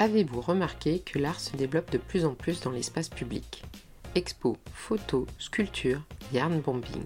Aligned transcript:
Avez-vous 0.00 0.40
remarqué 0.40 1.00
que 1.00 1.18
l'art 1.18 1.38
se 1.38 1.54
développe 1.58 1.90
de 1.90 1.98
plus 1.98 2.24
en 2.24 2.32
plus 2.32 2.62
dans 2.62 2.70
l'espace 2.70 3.10
public? 3.10 3.62
Expo, 4.14 4.56
photos, 4.72 5.26
sculptures, 5.38 6.00
yarn 6.32 6.58
bombing. 6.58 7.04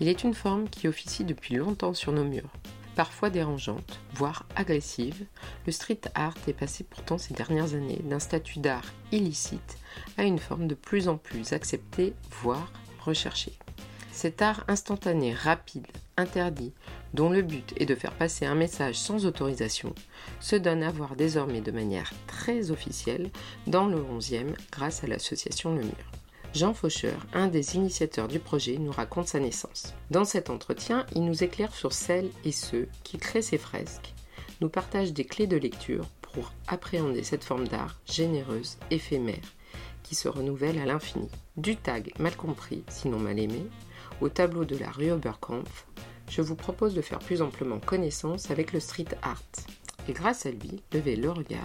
Il 0.00 0.08
est 0.08 0.24
une 0.24 0.32
forme 0.32 0.70
qui 0.70 0.88
officie 0.88 1.24
depuis 1.24 1.56
longtemps 1.56 1.92
sur 1.92 2.12
nos 2.12 2.24
murs. 2.24 2.50
Parfois 2.96 3.28
dérangeante, 3.28 4.00
voire 4.14 4.46
agressive, 4.56 5.26
le 5.66 5.72
street 5.72 6.00
art 6.14 6.32
est 6.46 6.54
passé 6.54 6.82
pourtant 6.82 7.18
ces 7.18 7.34
dernières 7.34 7.74
années 7.74 8.00
d'un 8.02 8.20
statut 8.20 8.60
d'art 8.60 8.90
illicite 9.12 9.76
à 10.16 10.22
une 10.22 10.38
forme 10.38 10.66
de 10.66 10.74
plus 10.74 11.08
en 11.08 11.18
plus 11.18 11.52
acceptée, 11.52 12.14
voire 12.40 12.72
recherchée. 13.00 13.52
Cet 14.12 14.40
art 14.40 14.64
instantané, 14.66 15.34
rapide, 15.34 15.86
interdit, 16.18 16.72
dont 17.14 17.30
le 17.30 17.40
but 17.40 17.72
est 17.76 17.86
de 17.86 17.94
faire 17.94 18.12
passer 18.12 18.44
un 18.44 18.54
message 18.54 18.96
sans 18.96 19.24
autorisation, 19.24 19.94
se 20.40 20.56
donne 20.56 20.82
à 20.82 20.90
voir 20.90 21.16
désormais 21.16 21.62
de 21.62 21.70
manière 21.70 22.12
très 22.26 22.70
officielle 22.70 23.30
dans 23.66 23.86
le 23.86 23.98
11e 23.98 24.54
grâce 24.70 25.04
à 25.04 25.06
l'association 25.06 25.74
Le 25.74 25.82
Mur. 25.82 26.12
Jean 26.54 26.74
Faucheur, 26.74 27.26
un 27.34 27.46
des 27.46 27.76
initiateurs 27.76 28.28
du 28.28 28.38
projet, 28.38 28.78
nous 28.78 28.90
raconte 28.90 29.28
sa 29.28 29.38
naissance. 29.38 29.94
Dans 30.10 30.24
cet 30.24 30.50
entretien, 30.50 31.06
il 31.14 31.24
nous 31.24 31.44
éclaire 31.44 31.74
sur 31.74 31.92
celles 31.92 32.30
et 32.44 32.52
ceux 32.52 32.88
qui 33.04 33.18
créent 33.18 33.42
ces 33.42 33.58
fresques, 33.58 34.14
nous 34.60 34.68
partage 34.68 35.12
des 35.12 35.24
clés 35.24 35.46
de 35.46 35.56
lecture 35.56 36.06
pour 36.20 36.52
appréhender 36.66 37.22
cette 37.22 37.44
forme 37.44 37.68
d'art 37.68 38.00
généreuse, 38.06 38.78
éphémère, 38.90 39.54
qui 40.02 40.14
se 40.14 40.28
renouvelle 40.28 40.78
à 40.78 40.86
l'infini. 40.86 41.28
Du 41.56 41.76
tag 41.76 42.12
mal 42.18 42.34
compris, 42.34 42.82
sinon 42.88 43.18
mal 43.18 43.38
aimé, 43.38 43.62
au 44.20 44.28
tableau 44.28 44.64
de 44.64 44.76
la 44.76 44.90
rue 44.90 45.12
Oberkampf, 45.12 45.86
je 46.30 46.42
vous 46.42 46.54
propose 46.54 46.94
de 46.94 47.02
faire 47.02 47.18
plus 47.18 47.42
amplement 47.42 47.78
connaissance 47.78 48.50
avec 48.50 48.72
le 48.72 48.80
street 48.80 49.06
art 49.22 49.42
et 50.08 50.12
grâce 50.12 50.46
à 50.46 50.50
lui, 50.50 50.82
lever 50.92 51.16
le 51.16 51.30
regard 51.30 51.60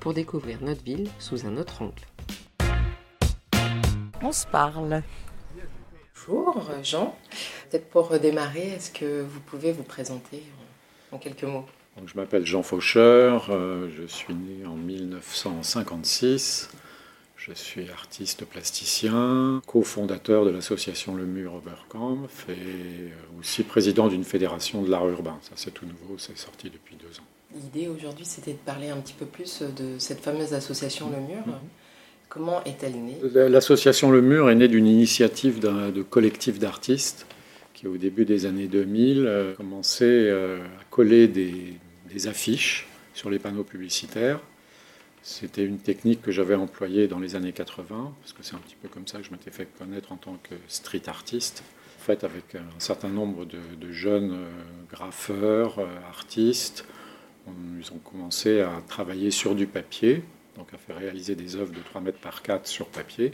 pour 0.00 0.14
découvrir 0.14 0.62
notre 0.62 0.82
ville 0.82 1.08
sous 1.18 1.46
un 1.46 1.56
autre 1.56 1.82
angle. 1.82 2.02
On 4.22 4.32
se 4.32 4.46
parle. 4.46 5.02
Bonjour 6.26 6.70
Jean, 6.82 7.16
peut-être 7.70 7.88
pour 7.90 8.18
démarrer, 8.18 8.68
est-ce 8.68 8.90
que 8.90 9.22
vous 9.22 9.40
pouvez 9.40 9.72
vous 9.72 9.82
présenter 9.82 10.42
en 11.12 11.18
quelques 11.18 11.44
mots? 11.44 11.66
Je 12.06 12.16
m'appelle 12.16 12.44
Jean 12.44 12.62
Faucheur, 12.62 13.50
euh, 13.50 13.88
je 13.96 14.04
suis 14.06 14.34
né 14.34 14.66
en 14.66 14.74
1956. 14.74 16.70
Je 17.46 17.52
suis 17.52 17.90
artiste 17.90 18.46
plasticien, 18.46 19.60
cofondateur 19.66 20.46
de 20.46 20.50
l'association 20.50 21.14
Le 21.14 21.26
Mur 21.26 21.54
Oberkampf 21.56 22.48
et 22.48 22.52
euh, 22.52 23.38
aussi 23.38 23.64
président 23.64 24.08
d'une 24.08 24.24
fédération 24.24 24.80
de 24.80 24.90
l'art 24.90 25.06
urbain. 25.06 25.36
Ça, 25.42 25.50
c'est 25.56 25.72
tout 25.72 25.84
nouveau, 25.84 26.16
c'est 26.16 26.38
sorti 26.38 26.70
depuis 26.70 26.96
deux 26.96 27.20
ans. 27.20 27.24
L'idée 27.54 27.88
aujourd'hui, 27.88 28.24
c'était 28.24 28.52
de 28.52 28.58
parler 28.64 28.88
un 28.88 28.96
petit 28.96 29.12
peu 29.12 29.26
plus 29.26 29.60
de 29.60 29.98
cette 29.98 30.20
fameuse 30.20 30.54
association 30.54 31.10
Le 31.10 31.20
Mur. 31.20 31.46
Mhm. 31.46 31.54
Comment 32.30 32.64
est-elle 32.64 32.94
née? 32.94 33.18
L'association 33.34 34.10
Le 34.10 34.22
Mur 34.22 34.48
est 34.48 34.54
née 34.54 34.68
d'une 34.68 34.86
initiative 34.86 35.60
de 35.60 36.02
collectif 36.02 36.58
d'artistes 36.58 37.26
qui, 37.74 37.86
au 37.86 37.98
début 37.98 38.24
des 38.24 38.46
années 38.46 38.68
2000, 38.68 39.26
a 39.26 39.52
commencé 39.54 40.06
euh, 40.06 40.64
à 40.80 40.84
coller 40.88 41.28
des 41.28 42.26
affiches 42.26 42.88
sur 43.12 43.28
les 43.28 43.38
panneaux 43.38 43.64
publicitaires 43.64 44.40
c'était 45.26 45.64
une 45.64 45.78
technique 45.78 46.20
que 46.20 46.30
j'avais 46.30 46.54
employée 46.54 47.08
dans 47.08 47.18
les 47.18 47.34
années 47.34 47.54
80, 47.54 48.12
parce 48.20 48.34
que 48.34 48.42
c'est 48.42 48.54
un 48.54 48.58
petit 48.58 48.76
peu 48.80 48.88
comme 48.88 49.06
ça 49.06 49.18
que 49.18 49.24
je 49.24 49.30
m'étais 49.30 49.50
fait 49.50 49.66
connaître 49.78 50.12
en 50.12 50.16
tant 50.16 50.38
que 50.42 50.54
street 50.68 51.04
artiste. 51.06 51.64
En 51.98 52.04
fait, 52.04 52.24
avec 52.24 52.56
un 52.56 52.78
certain 52.78 53.08
nombre 53.08 53.46
de, 53.46 53.90
jeunes 53.90 54.32
euh, 54.34 54.50
graffeurs, 54.92 55.78
euh, 55.78 55.86
artistes, 56.10 56.84
ils 57.48 57.90
ont 57.92 57.98
commencé 57.98 58.60
à 58.60 58.82
travailler 58.86 59.30
sur 59.30 59.54
du 59.54 59.66
papier, 59.66 60.22
donc 60.58 60.74
à 60.74 60.76
faire 60.76 60.98
réaliser 60.98 61.34
des 61.34 61.56
œuvres 61.56 61.72
de 61.72 61.80
3 61.80 62.02
mètres 62.02 62.20
par 62.20 62.42
4 62.42 62.66
sur 62.66 62.88
papier, 62.88 63.32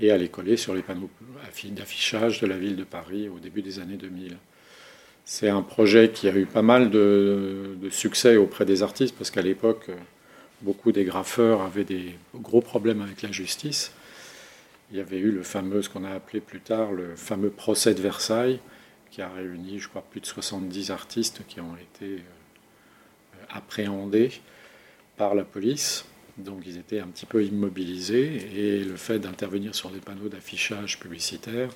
et 0.00 0.10
à 0.10 0.16
les 0.16 0.30
coller 0.30 0.56
sur 0.56 0.74
les 0.74 0.82
panneaux 0.82 1.10
d'affichage 1.72 2.40
de 2.40 2.46
la 2.46 2.56
ville 2.56 2.76
de 2.76 2.84
Paris 2.84 3.28
au 3.28 3.38
début 3.38 3.60
des 3.60 3.78
années 3.78 3.98
2000. 3.98 4.38
C'est 5.26 5.50
un 5.50 5.60
projet 5.60 6.12
qui 6.12 6.28
a 6.30 6.34
eu 6.34 6.46
pas 6.46 6.62
mal 6.62 6.88
de, 6.88 7.76
de 7.78 7.90
succès 7.90 8.38
auprès 8.38 8.64
des 8.64 8.82
artistes, 8.82 9.14
parce 9.18 9.30
qu'à 9.30 9.42
l'époque, 9.42 9.90
beaucoup 10.62 10.92
des 10.92 11.04
graffeurs 11.04 11.62
avaient 11.62 11.84
des 11.84 12.14
gros 12.34 12.60
problèmes 12.60 13.02
avec 13.02 13.22
la 13.22 13.32
justice. 13.32 13.92
Il 14.90 14.98
y 14.98 15.00
avait 15.00 15.18
eu 15.18 15.30
le 15.30 15.42
fameux, 15.42 15.82
ce 15.82 15.88
qu'on 15.88 16.04
a 16.04 16.10
appelé 16.10 16.40
plus 16.40 16.60
tard, 16.60 16.92
le 16.92 17.14
fameux 17.16 17.50
procès 17.50 17.94
de 17.94 18.00
Versailles, 18.00 18.60
qui 19.10 19.22
a 19.22 19.28
réuni, 19.28 19.78
je 19.78 19.88
crois, 19.88 20.02
plus 20.02 20.20
de 20.20 20.26
70 20.26 20.90
artistes 20.90 21.42
qui 21.48 21.60
ont 21.60 21.76
été 21.76 22.14
euh, 22.14 23.44
appréhendés 23.48 24.32
par 25.16 25.34
la 25.34 25.44
police. 25.44 26.04
Donc 26.38 26.62
ils 26.66 26.78
étaient 26.78 27.00
un 27.00 27.08
petit 27.08 27.26
peu 27.26 27.44
immobilisés 27.44 28.48
et 28.54 28.84
le 28.84 28.96
fait 28.96 29.18
d'intervenir 29.18 29.74
sur 29.74 29.90
des 29.90 29.98
panneaux 29.98 30.28
d'affichage 30.28 30.98
publicitaire 30.98 31.70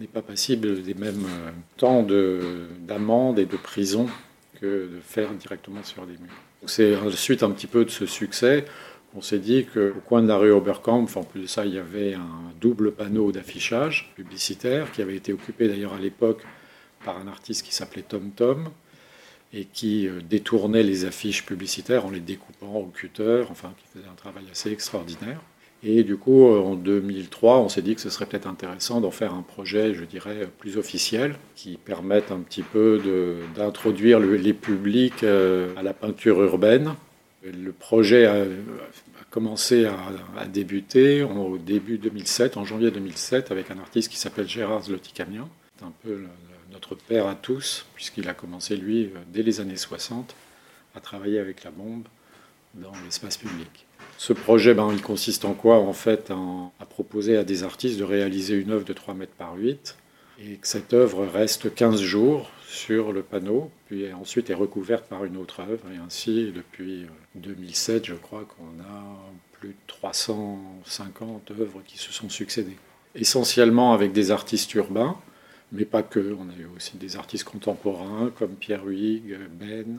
n'est 0.00 0.06
pas 0.06 0.22
passible 0.22 0.82
des 0.82 0.94
mêmes 0.94 1.24
euh, 1.24 1.50
temps 1.76 2.02
d'amende 2.02 3.38
et 3.38 3.46
de 3.46 3.56
prison 3.56 4.08
que 4.60 4.88
de 4.92 5.00
faire 5.00 5.32
directement 5.34 5.82
sur 5.82 6.06
des 6.06 6.14
murs. 6.14 6.51
C'est 6.66 6.94
suite 7.14 7.42
un 7.42 7.50
petit 7.50 7.66
peu 7.66 7.84
de 7.84 7.90
ce 7.90 8.06
succès 8.06 8.64
on 9.14 9.20
s'est 9.20 9.38
dit 9.38 9.66
qu'au 9.66 10.00
coin 10.06 10.22
de 10.22 10.28
la 10.28 10.36
rue 10.36 10.52
Oberkampf, 10.52 11.16
en 11.16 11.22
plus 11.22 11.42
de 11.42 11.46
ça, 11.46 11.66
il 11.66 11.74
y 11.74 11.78
avait 11.78 12.14
un 12.14 12.52
double 12.60 12.92
panneau 12.92 13.30
d'affichage 13.30 14.12
publicitaire 14.16 14.90
qui 14.92 15.02
avait 15.02 15.16
été 15.16 15.32
occupé 15.32 15.68
d'ailleurs 15.68 15.92
à 15.92 15.98
l'époque 15.98 16.42
par 17.04 17.18
un 17.18 17.28
artiste 17.28 17.66
qui 17.66 17.74
s'appelait 17.74 18.02
Tom 18.02 18.30
Tom 18.30 18.70
et 19.52 19.66
qui 19.66 20.08
euh, 20.08 20.20
détournait 20.22 20.82
les 20.82 21.04
affiches 21.04 21.44
publicitaires 21.44 22.06
en 22.06 22.10
les 22.10 22.20
découpant 22.20 22.74
au 22.76 22.86
cutter, 22.86 23.44
enfin 23.50 23.74
qui 23.76 23.86
faisait 23.92 24.08
un 24.10 24.14
travail 24.14 24.44
assez 24.50 24.72
extraordinaire. 24.72 25.40
Et 25.84 26.04
du 26.04 26.16
coup, 26.16 26.46
euh, 26.46 26.60
en 26.60 26.76
2003, 26.76 27.58
on 27.58 27.68
s'est 27.68 27.82
dit 27.82 27.96
que 27.96 28.00
ce 28.00 28.10
serait 28.10 28.26
peut-être 28.26 28.46
intéressant 28.46 29.00
d'en 29.00 29.10
faire 29.10 29.34
un 29.34 29.42
projet, 29.42 29.94
je 29.94 30.04
dirais, 30.04 30.48
plus 30.58 30.76
officiel, 30.76 31.34
qui 31.56 31.76
permette 31.76 32.30
un 32.30 32.38
petit 32.38 32.62
peu 32.62 33.00
d'introduire 33.56 34.20
les 34.20 34.52
publics 34.52 35.24
euh, 35.24 35.74
à 35.76 35.82
la 35.82 35.92
peinture 35.92 36.40
urbaine. 36.42 36.94
Le 37.42 37.72
projet 37.72 38.26
a, 38.26 38.44
commencé 39.30 39.86
à, 39.86 40.46
débuter 40.46 41.22
au 41.22 41.58
début 41.58 41.98
2007, 41.98 42.56
en 42.56 42.64
janvier 42.64 42.90
2007, 42.90 43.50
avec 43.50 43.70
un 43.70 43.78
artiste 43.78 44.10
qui 44.12 44.18
s'appelle 44.18 44.46
Gérard 44.46 44.84
Zlotikamian. 44.84 45.48
C'est 45.78 45.84
un 45.84 45.92
peu 46.04 46.18
notre 46.70 46.94
père 46.94 47.26
à 47.26 47.34
tous, 47.34 47.86
puisqu'il 47.94 48.28
a 48.28 48.34
commencé, 48.34 48.76
lui, 48.76 49.06
euh, 49.06 49.18
dès 49.28 49.42
les 49.42 49.60
années 49.60 49.76
60, 49.76 50.34
à 50.94 51.00
travailler 51.00 51.38
avec 51.38 51.64
la 51.64 51.70
bombe 51.70 52.04
dans 52.74 52.92
l'espace 53.04 53.36
public. 53.36 53.86
Ce 54.18 54.32
projet, 54.32 54.74
ben, 54.74 54.90
il 54.92 55.02
consiste 55.02 55.44
en 55.44 55.54
quoi 55.54 55.78
En 55.78 55.92
fait, 55.92 56.30
à 56.30 56.86
proposer 56.86 57.36
à 57.36 57.44
des 57.44 57.64
artistes 57.64 57.98
de 57.98 58.04
réaliser 58.04 58.54
une 58.54 58.70
œuvre 58.70 58.84
de 58.84 58.92
3 58.92 59.14
mètres 59.14 59.34
par 59.36 59.56
8 59.56 59.96
et 60.40 60.56
que 60.56 60.66
cette 60.66 60.92
œuvre 60.92 61.26
reste 61.26 61.74
15 61.74 62.00
jours 62.00 62.50
sur 62.66 63.12
le 63.12 63.22
panneau, 63.22 63.70
puis 63.86 64.12
ensuite 64.12 64.48
est 64.50 64.54
recouverte 64.54 65.04
par 65.04 65.24
une 65.24 65.36
autre 65.36 65.60
œuvre. 65.60 65.84
Et 65.92 65.98
ainsi, 65.98 66.52
depuis 66.54 67.06
2007, 67.34 68.06
je 68.06 68.14
crois 68.14 68.44
qu'on 68.44 68.82
a 68.82 69.16
plus 69.60 69.70
de 69.70 69.74
350 69.86 71.50
œuvres 71.52 71.82
qui 71.84 71.98
se 71.98 72.12
sont 72.12 72.28
succédées. 72.28 72.76
Essentiellement 73.14 73.92
avec 73.92 74.12
des 74.12 74.30
artistes 74.30 74.72
urbains, 74.74 75.16
mais 75.70 75.84
pas 75.84 76.02
que. 76.02 76.34
On 76.38 76.48
a 76.48 76.56
eu 76.58 76.66
aussi 76.76 76.96
des 76.96 77.16
artistes 77.16 77.44
contemporains 77.44 78.32
comme 78.38 78.54
Pierre 78.54 78.86
Huyghe, 78.86 79.38
Ben, 79.58 79.98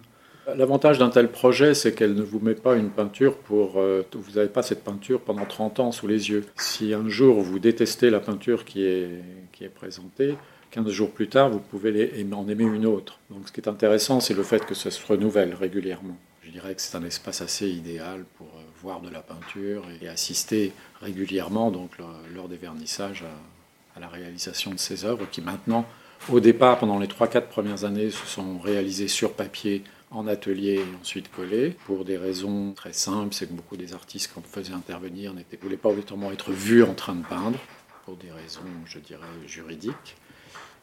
L'avantage 0.55 0.97
d'un 0.97 1.09
tel 1.09 1.29
projet, 1.31 1.73
c'est 1.73 1.93
qu'elle 1.93 2.15
ne 2.15 2.21
vous 2.21 2.39
met 2.39 2.55
pas 2.55 2.75
une 2.75 2.89
peinture 2.89 3.37
pour... 3.37 3.79
Euh, 3.79 4.05
vous 4.13 4.33
n'avez 4.33 4.49
pas 4.49 4.61
cette 4.61 4.83
peinture 4.83 5.21
pendant 5.21 5.45
30 5.45 5.79
ans 5.79 5.91
sous 5.91 6.07
les 6.07 6.29
yeux. 6.29 6.45
Si 6.57 6.93
un 6.93 7.07
jour 7.07 7.41
vous 7.41 7.59
détestez 7.59 8.09
la 8.09 8.19
peinture 8.19 8.65
qui 8.65 8.83
est, 8.83 9.09
qui 9.53 9.63
est 9.63 9.69
présentée, 9.69 10.35
15 10.71 10.89
jours 10.89 11.11
plus 11.11 11.29
tard, 11.29 11.49
vous 11.49 11.59
pouvez 11.59 12.11
en 12.33 12.47
aimer 12.49 12.65
une 12.65 12.85
autre. 12.85 13.19
Donc 13.29 13.47
ce 13.47 13.53
qui 13.53 13.61
est 13.61 13.69
intéressant, 13.69 14.19
c'est 14.19 14.33
le 14.33 14.43
fait 14.43 14.65
que 14.65 14.75
ça 14.75 14.91
se 14.91 15.05
renouvelle 15.05 15.53
régulièrement. 15.53 16.17
Je 16.41 16.51
dirais 16.51 16.75
que 16.75 16.81
c'est 16.81 16.97
un 16.97 17.05
espace 17.05 17.41
assez 17.41 17.69
idéal 17.69 18.25
pour 18.37 18.47
euh, 18.47 18.63
voir 18.81 18.99
de 18.99 19.09
la 19.09 19.21
peinture 19.21 19.85
et 20.01 20.09
assister 20.09 20.73
régulièrement, 21.01 21.71
donc 21.71 21.91
lors 22.35 22.49
des 22.49 22.57
vernissages, 22.57 23.23
à, 23.23 23.97
à 23.97 24.01
la 24.01 24.09
réalisation 24.09 24.71
de 24.71 24.79
ces 24.79 25.05
œuvres 25.05 25.25
qui 25.31 25.41
maintenant, 25.41 25.85
au 26.29 26.41
départ, 26.41 26.79
pendant 26.79 26.99
les 26.99 27.07
3-4 27.07 27.47
premières 27.47 27.85
années, 27.85 28.09
se 28.09 28.25
sont 28.25 28.59
réalisées 28.59 29.07
sur 29.07 29.33
papier 29.33 29.83
en 30.13 30.27
atelier 30.27 30.75
et 30.75 31.01
ensuite 31.01 31.31
collé, 31.31 31.71
pour 31.85 32.05
des 32.05 32.17
raisons 32.17 32.73
très 32.73 32.93
simples, 32.93 33.33
c'est 33.33 33.47
que 33.47 33.53
beaucoup 33.53 33.77
des 33.77 33.93
artistes 33.93 34.31
qu'on 34.33 34.41
faisait 34.41 34.73
intervenir 34.73 35.33
ne 35.33 35.41
voulaient 35.61 35.77
pas 35.77 35.89
obligatoirement 35.89 36.31
être 36.31 36.51
vus 36.51 36.83
en 36.83 36.93
train 36.93 37.15
de 37.15 37.25
peindre, 37.25 37.59
pour 38.05 38.15
des 38.15 38.31
raisons, 38.31 38.61
je 38.85 38.99
dirais, 38.99 39.25
juridiques. 39.47 40.15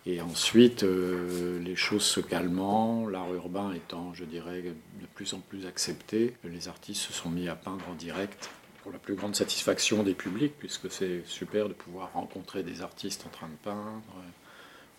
Et 0.07 0.21
ensuite, 0.23 0.83
euh, 0.83 1.61
les 1.63 1.77
choses 1.77 2.05
se 2.05 2.21
calmant, 2.21 3.07
l'art 3.07 3.33
urbain 3.35 3.73
étant, 3.75 4.15
je 4.15 4.25
dirais, 4.25 4.63
de 4.63 5.07
plus 5.15 5.35
en 5.35 5.41
plus 5.41 5.67
accepté, 5.67 6.35
les 6.45 6.69
artistes 6.69 7.03
se 7.03 7.13
sont 7.13 7.29
mis 7.29 7.49
à 7.49 7.55
peindre 7.55 7.85
en 7.89 7.95
direct 7.95 8.51
pour 8.83 8.93
la 8.93 8.99
plus 8.99 9.15
grande 9.15 9.37
satisfaction 9.37 10.03
des 10.03 10.15
publics, 10.15 10.55
puisque 10.59 10.91
c'est 10.91 11.23
super 11.27 11.69
de 11.69 11.75
pouvoir 11.75 12.13
rencontrer 12.15 12.63
des 12.63 12.81
artistes 12.81 13.27
en 13.27 13.29
train 13.29 13.49
de 13.49 13.57
peindre, 13.63 14.03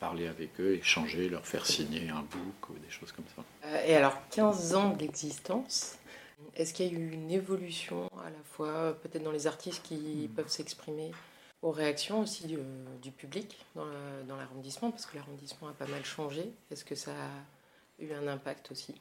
parler 0.02 0.28
avec 0.28 0.60
eux, 0.60 0.74
échanger, 0.74 1.30
leur 1.30 1.46
faire 1.46 1.66
signer 1.66 2.10
un 2.10 2.22
book 2.22 2.70
ou 2.70 2.74
des 2.74 2.90
choses 2.90 3.12
comme 3.12 3.26
ça. 3.36 3.44
Euh, 3.68 3.86
et 3.88 3.96
alors, 3.96 4.18
15 4.32 4.76
ans 4.76 4.90
d'existence, 4.90 5.98
Est-ce 6.56 6.74
qu'il 6.74 6.88
y 6.88 6.90
a 6.90 7.00
eu 7.00 7.12
une 7.12 7.30
évolution 7.30 8.10
à 8.26 8.30
la 8.30 8.44
fois 8.44 8.98
peut-être 9.04 9.24
dans 9.24 9.32
les 9.32 9.46
artistes 9.46 9.84
qui 9.84 10.28
peuvent 10.36 10.50
s'exprimer 10.50 11.12
aux 11.62 11.70
réactions 11.70 12.22
aussi 12.22 12.48
du, 12.48 13.12
public 13.12 13.64
dans 13.76 14.36
l'arrondissement 14.36 14.90
Parce 14.90 15.06
que 15.06 15.16
l'arrondissement 15.16 15.68
a 15.68 15.74
pas 15.74 15.86
mal 15.86 16.04
changé. 16.04 16.52
Est-ce 16.72 16.84
que 16.84 16.96
ça 16.96 17.12
a 17.12 18.04
eu 18.04 18.12
un 18.12 18.28
impact 18.28 18.72
aussi? 18.72 18.96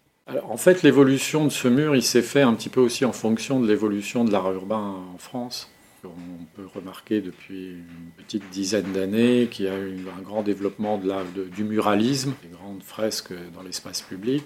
En 0.45 0.59
fait, 0.59 0.83
l'évolution 0.83 1.47
de 1.47 1.51
ce 1.51 1.67
mur, 1.67 1.97
il 1.97 2.03
s'est 2.03 2.23
fait 2.23 2.43
un 2.43 2.55
petit 2.55 2.69
peu 2.69 2.81
aussi 2.81 3.07
en 3.07 3.13
fonction 3.13 3.59
de 3.59 3.67
l'évolution 3.67 4.25
de 4.25 4.31
l'art 4.31 4.53
urbain 4.53 5.03
en 5.15 5.19
France. 5.19 5.71
On 6.05 6.45
peut 6.55 6.67
remarquer 6.75 7.21
depuis 7.21 7.71
une 7.73 8.11
petite 8.17 8.49
dizaine 8.51 8.93
d'années 8.93 9.49
qu'il 9.51 9.67
y 9.67 9.69
a 9.69 9.79
eu 9.79 10.07
un 10.17 10.23
grand 10.23 10.43
développement 10.43 10.99
du 10.99 11.65
muralisme, 11.65 12.35
des 12.43 12.49
grandes 12.49 12.83
fresques 12.83 13.33
dans 13.55 13.63
l'espace 13.63 14.01
public, 14.01 14.45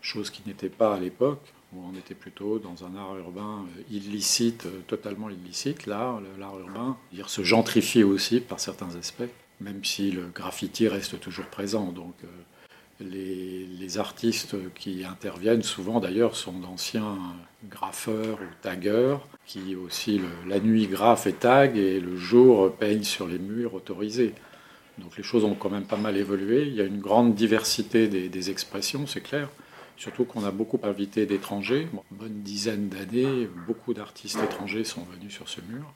chose 0.00 0.30
qui 0.30 0.42
n'était 0.46 0.68
pas 0.68 0.94
à 0.94 1.00
l'époque, 1.00 1.52
où 1.72 1.82
on 1.82 1.98
était 1.98 2.14
plutôt 2.14 2.58
dans 2.58 2.84
un 2.84 2.96
art 2.96 3.18
urbain 3.18 3.66
illicite, 3.90 4.66
totalement 4.86 5.28
illicite. 5.28 5.86
Là, 5.86 6.20
l'art 6.38 6.58
urbain 6.58 6.96
dire, 7.12 7.28
se 7.28 7.42
gentrifie 7.42 8.04
aussi 8.04 8.40
par 8.40 8.60
certains 8.60 8.94
aspects, 8.96 9.28
même 9.60 9.84
si 9.84 10.10
le 10.10 10.28
graffiti 10.28 10.88
reste 10.88 11.20
toujours 11.20 11.46
présent. 11.46 11.92
Donc, 11.92 12.14
les, 13.00 13.98
artistes 13.98 14.56
qui 14.74 15.04
interviennent, 15.04 15.62
souvent 15.62 16.00
d'ailleurs, 16.00 16.36
sont 16.36 16.52
d'anciens 16.52 17.16
graffeurs 17.70 18.38
ou 18.40 18.54
taggeurs, 18.62 19.26
qui 19.46 19.74
aussi 19.74 20.20
la 20.46 20.60
nuit 20.60 20.86
graffent 20.86 21.26
et 21.26 21.32
taguent 21.32 21.78
et 21.78 22.00
le 22.00 22.16
jour 22.16 22.74
peignent 22.74 23.04
sur 23.04 23.26
les 23.26 23.38
murs 23.38 23.74
autorisés. 23.74 24.34
Donc 24.98 25.16
les 25.16 25.22
choses 25.22 25.44
ont 25.44 25.54
quand 25.54 25.70
même 25.70 25.84
pas 25.84 25.96
mal 25.96 26.16
évolué. 26.16 26.66
Il 26.66 26.74
y 26.74 26.80
a 26.80 26.84
une 26.84 27.00
grande 27.00 27.34
diversité 27.34 28.08
des, 28.08 28.50
expressions, 28.50 29.06
c'est 29.06 29.20
clair. 29.20 29.48
Surtout 29.96 30.24
qu'on 30.24 30.44
a 30.44 30.50
beaucoup 30.50 30.80
invité 30.82 31.24
d'étrangers. 31.24 31.88
bonne 32.10 32.42
dizaine 32.42 32.88
d'années, 32.88 33.48
beaucoup 33.66 33.94
d'artistes 33.94 34.40
étrangers 34.42 34.84
sont 34.84 35.04
venus 35.04 35.32
sur 35.32 35.48
ce 35.48 35.60
mur 35.62 35.92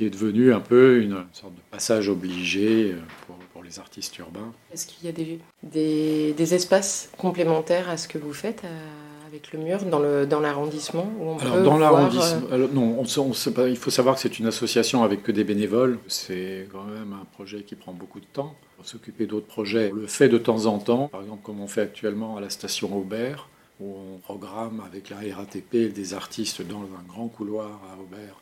qui 0.00 0.06
est 0.06 0.10
devenu 0.10 0.54
un 0.54 0.60
peu 0.60 1.02
une 1.02 1.26
sorte 1.34 1.54
de 1.54 1.60
passage 1.70 2.08
obligé 2.08 2.92
euh, 2.92 2.96
pour, 3.26 3.36
pour 3.52 3.62
les 3.62 3.78
artistes 3.78 4.16
urbains. 4.16 4.50
Est-ce 4.72 4.86
qu'il 4.86 5.04
y 5.04 5.10
a 5.10 5.12
des, 5.12 5.38
des, 5.62 6.32
des, 6.32 6.54
espaces 6.54 7.10
complémentaires 7.18 7.90
à 7.90 7.98
ce 7.98 8.08
que 8.08 8.16
vous 8.16 8.32
faites 8.32 8.64
euh, 8.64 9.28
avec 9.28 9.52
le 9.52 9.58
mur 9.58 9.82
dans, 9.82 9.98
le, 9.98 10.24
dans 10.24 10.40
l'arrondissement 10.40 11.12
Alors, 11.42 11.62
dans 11.62 11.76
l'arrondissement, 11.76 12.48
euh, 12.50 12.66
non, 12.72 12.98
on, 12.98 13.20
on 13.20 13.66
il 13.66 13.76
faut 13.76 13.90
savoir 13.90 14.14
que 14.14 14.22
c'est 14.22 14.38
une 14.38 14.46
association 14.46 15.02
avec 15.02 15.22
que 15.22 15.32
des 15.32 15.44
bénévoles. 15.44 15.98
C'est 16.08 16.66
quand 16.72 16.84
même 16.84 17.12
un 17.12 17.26
projet 17.34 17.62
qui 17.62 17.74
prend 17.74 17.92
beaucoup 17.92 18.20
de 18.20 18.26
temps. 18.32 18.54
Pour 18.78 18.86
s'occuper 18.86 19.26
d'autres 19.26 19.48
projets, 19.48 19.90
on 19.92 19.96
le 19.96 20.06
fait 20.06 20.30
de 20.30 20.38
temps 20.38 20.64
en 20.64 20.78
temps, 20.78 21.08
par 21.08 21.20
exemple 21.20 21.42
comme 21.42 21.60
on 21.60 21.66
fait 21.66 21.82
actuellement 21.82 22.38
à 22.38 22.40
la 22.40 22.48
station 22.48 22.96
Aubert, 22.96 23.50
où 23.82 23.94
on 24.14 24.16
programme 24.16 24.80
avec 24.80 25.10
la 25.10 25.18
RATP 25.36 25.92
des 25.92 26.14
artistes 26.14 26.66
dans 26.66 26.84
un 26.84 27.06
grand 27.06 27.28
couloir 27.28 27.82
à 27.92 28.00
Aubert 28.00 28.40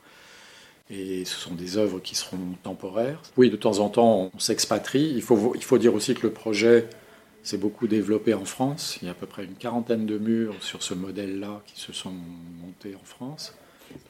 et 0.91 1.25
ce 1.25 1.37
sont 1.37 1.55
des 1.55 1.77
œuvres 1.77 2.01
qui 2.01 2.15
seront 2.15 2.39
temporaires. 2.63 3.21
Oui, 3.37 3.51
de 3.51 3.57
temps 3.57 3.79
en 3.79 3.89
temps, 3.89 4.31
on 4.35 4.39
s'expatrie. 4.39 5.13
Il 5.15 5.23
faut, 5.23 5.53
il 5.55 5.63
faut 5.63 5.79
dire 5.79 5.95
aussi 5.95 6.15
que 6.15 6.23
le 6.23 6.33
projet 6.33 6.89
s'est 7.43 7.59
beaucoup 7.59 7.87
développé 7.87 8.35
en 8.35 8.45
France. 8.45 8.99
Il 9.01 9.07
y 9.07 9.09
a 9.09 9.13
à 9.13 9.15
peu 9.15 9.27
près 9.27 9.45
une 9.45 9.55
quarantaine 9.55 10.07
de 10.07 10.19
murs 10.19 10.55
sur 10.61 10.83
ce 10.83 10.95
modèle-là 10.95 11.63
qui 11.67 11.81
se 11.81 11.93
sont 11.93 12.13
montés 12.63 12.95
en 12.95 13.05
France. 13.05 13.55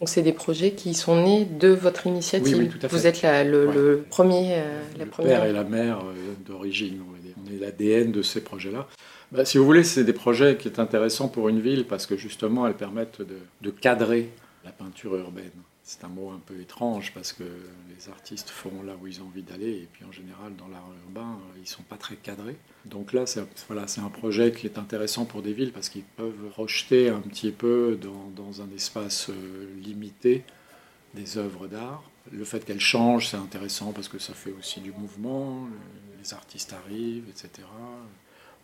Donc 0.00 0.08
c'est 0.08 0.22
des 0.22 0.32
projets 0.32 0.72
qui 0.72 0.94
sont 0.94 1.22
nés 1.22 1.44
de 1.44 1.68
votre 1.68 2.06
initiative. 2.06 2.58
Oui, 2.58 2.68
tout 2.68 2.78
à 2.78 2.88
fait. 2.88 2.96
Vous 2.96 3.06
êtes 3.06 3.22
le, 3.22 4.04
premier, 4.08 4.54
euh, 4.54 4.80
la 4.98 5.04
le 5.04 5.10
père 5.10 5.44
et 5.44 5.52
la 5.52 5.64
mère 5.64 6.00
euh, 6.00 6.14
d'origine. 6.46 7.00
On, 7.08 7.54
est 7.54 7.58
l'ADN 7.58 8.12
de 8.12 8.22
ces 8.22 8.40
projets-là. 8.40 8.88
Bah, 9.30 9.44
si 9.44 9.56
vous 9.58 9.64
voulez, 9.64 9.84
c'est 9.84 10.04
des 10.04 10.12
projets 10.12 10.56
qui 10.56 10.68
sont 10.68 10.80
intéressants 10.80 11.28
pour 11.28 11.48
une 11.48 11.60
ville 11.60 11.86
parce 11.86 12.06
que 12.06 12.16
justement, 12.16 12.66
elles 12.66 12.74
permettent 12.74 13.20
de, 13.20 13.38
de 13.62 13.70
cadrer 13.70 14.30
la 14.64 14.72
peinture 14.72 15.14
urbaine. 15.16 15.52
C'est 15.90 16.04
un 16.04 16.08
mot 16.08 16.32
un 16.32 16.42
peu 16.44 16.60
étrange 16.60 17.14
parce 17.14 17.32
que 17.32 17.44
les 17.44 18.10
artistes 18.10 18.50
font 18.50 18.82
là 18.82 18.92
où 19.00 19.06
ils 19.06 19.22
ont 19.22 19.24
envie 19.24 19.42
d'aller 19.42 19.70
et 19.70 19.88
puis 19.90 20.04
en 20.04 20.12
général 20.12 20.54
dans 20.54 20.68
l'art 20.68 20.90
urbain 21.06 21.38
ils 21.58 21.66
sont 21.66 21.82
pas 21.82 21.96
très 21.96 22.16
cadrés. 22.16 22.58
Donc 22.84 23.14
là 23.14 23.24
c'est 23.24 23.40
un 23.40 24.10
projet 24.10 24.52
qui 24.52 24.66
est 24.66 24.76
intéressant 24.76 25.24
pour 25.24 25.40
des 25.40 25.54
villes 25.54 25.72
parce 25.72 25.88
qu'ils 25.88 26.02
peuvent 26.04 26.52
rejeter 26.54 27.08
un 27.08 27.22
petit 27.22 27.52
peu 27.52 27.98
dans, 28.36 28.60
un 28.60 28.70
espace 28.76 29.30
euh, 29.30 29.66
limité 29.80 30.44
des 31.14 31.38
œuvres 31.38 31.68
d'art. 31.68 32.02
Le 32.32 32.44
fait 32.44 32.66
qu'elles 32.66 32.80
changent 32.80 33.28
c'est 33.28 33.38
intéressant 33.38 33.92
parce 33.92 34.08
que 34.08 34.18
ça 34.18 34.34
fait 34.34 34.52
aussi 34.58 34.82
du 34.82 34.92
mouvement, 34.92 35.70
les 36.22 36.34
artistes 36.34 36.74
arrivent, 36.74 37.30
etc 37.30 37.66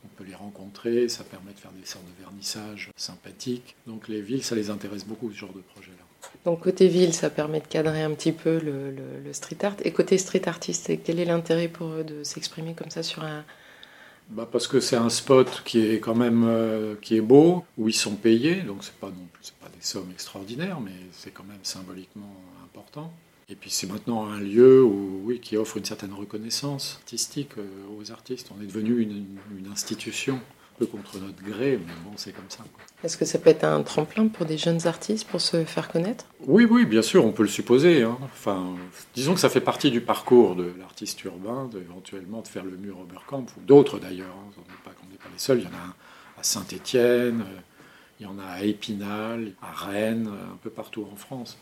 on 0.05 0.09
peut 0.17 0.25
les 0.25 0.35
rencontrer, 0.35 1.09
ça 1.09 1.25
permet 1.25 1.53
de 1.53 1.59
faire 1.59 1.73
des 1.73 1.87
sortes 1.87 2.05
de 2.05 2.23
vernissages 2.23 2.91
sympathiques. 2.95 3.75
Donc 3.87 4.09
les 4.09 4.21
villes, 4.21 4.45
ça 4.45 4.55
les 4.55 4.69
intéresse 4.69 5.07
beaucoup, 5.07 5.33
ce 5.33 5.39
genre 5.39 5.55
de 5.55 5.63
projet-là. 5.63 6.05
Donc 6.45 6.61
côté 6.61 6.89
ville, 6.89 7.15
ça 7.15 7.31
permet 7.31 7.61
de 7.61 7.67
cadrer 7.67 8.03
un 8.03 8.13
petit 8.13 8.33
peu 8.33 8.59
le, 8.59 9.33
street 9.33 9.59
art. 9.63 9.77
Et 9.85 9.93
côté 9.93 10.19
street 10.19 10.47
artiste, 10.47 10.91
quel 11.05 11.19
est 11.19 11.25
l'intérêt 11.25 11.69
pour 11.69 11.89
eux 11.89 12.05
de 12.05 12.23
s'exprimer 12.23 12.75
comme 12.75 12.91
ça 12.91 13.03
sur 13.03 13.25
un... 13.25 13.45
Bah 14.31 14.49
parce 14.51 14.67
que 14.67 14.81
c'est 14.81 14.97
un 14.97 15.11
spot 15.11 15.63
qui 15.67 15.85
est 15.87 16.01
quand 16.01 16.15
même 16.15 16.45
euh, 16.47 16.95
qui 17.03 17.17
est 17.17 17.21
beau, 17.21 17.65
où 17.77 17.89
ils 17.91 17.95
sont 17.95 18.15
payés, 18.15 18.63
donc 18.63 18.79
c'est 18.83 18.95
pas 18.95 19.13
pas 19.61 19.69
des 19.69 19.85
sommes 19.85 20.11
extraordinaires, 20.13 20.81
mais 20.81 20.93
c'est 21.13 21.31
quand 21.31 21.45
même 21.45 21.59
symboliquement 21.63 22.35
important. 22.65 23.13
Et 23.51 23.55
puis 23.55 23.69
c'est 23.69 23.87
maintenant 23.87 24.25
un 24.25 24.41
lieu 24.41 24.83
où, 24.83 25.21
oui, 25.25 25.41
qui 25.41 25.59
offre 25.59 25.77
une 25.77 25.85
certaine 25.85 26.15
reconnaissance 26.15 26.95
artistique 27.01 27.59
euh, 27.59 27.67
aux 27.99 28.13
artistes. 28.13 28.51
On 28.59 28.63
est 28.63 28.67
devenu 28.67 29.03
une 29.03 29.71
institution 29.71 30.41
peu 30.79 30.87
contre 30.87 31.19
notre 31.19 31.43
gré, 31.43 31.79
mais 31.79 31.93
bon, 32.05 32.13
c'est 32.17 32.33
comme 32.33 32.49
ça. 32.49 32.65
Est-ce 33.03 33.17
que 33.17 33.25
ça 33.25 33.39
peut 33.39 33.51
être 33.51 33.65
un 33.65 33.83
tremplin 33.83 34.29
pour 34.29 34.47
des 34.47 34.59
jeunes 34.59 34.87
artistes 34.87 35.27
pour 35.29 35.41
se 35.41 35.65
faire 35.65 35.89
connaître? 35.89 36.27
Oui, 36.47 36.67
oui, 36.69 36.85
bien 36.85 37.03
sûr, 37.03 37.25
on 37.25 37.33
peut 37.33 37.43
le 37.43 37.49
supposer. 37.49 38.03
Hein. 38.03 38.19
Enfin, 38.23 38.75
disons 39.15 39.35
que 39.35 39.41
ça 39.41 39.49
fait 39.49 39.61
partie 39.61 39.91
du 39.91 40.01
parcours 40.01 40.57
de 40.57 40.73
l'artiste 40.79 41.23
urbain, 41.25 41.69
d'éventuellement 41.73 42.41
de 42.41 42.49
faire 42.49 42.65
le 42.65 42.77
mur 42.77 42.99
Oberkamp, 43.01 43.47
ou 43.57 43.61
d'autres 43.61 43.99
d'ailleurs. 43.99 44.35
Hein. 44.35 44.53
On 44.57 44.61
n'est 44.61 44.79
pas, 44.85 44.91
pas, 44.91 45.29
les 45.33 45.39
seuls. 45.39 45.59
Il 45.61 45.65
y 45.65 45.69
en 45.69 45.71
a 45.71 46.41
à 46.41 46.43
Saint-Étienne, 46.43 47.43
euh, 47.43 47.61
il 48.21 48.25
y 48.25 48.27
en 48.27 48.39
a 48.39 48.45
à 48.45 48.63
Épinal, 48.63 49.53
à 49.63 49.73
Rennes, 49.73 50.29
un 50.29 50.57
peu 50.57 50.71
partout 50.71 51.07
en 51.13 51.17
France. 51.17 51.59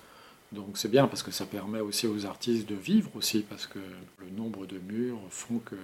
Donc 0.53 0.77
c'est 0.77 0.91
bien 0.91 1.07
parce 1.07 1.23
que 1.23 1.31
ça 1.31 1.47
permet 1.47 1.81
aussi 1.81 2.07
aux 2.07 2.27
artistes 2.27 2.69
de 2.69 2.75
vivre 2.75 3.11
aussi, 3.15 3.41
parce 3.41 3.67
que 3.67 3.79
le 3.79 4.31
nombre 4.37 4.67
de 4.67 4.79
murs 4.79 5.19
font 5.31 5.59
que 5.59 5.77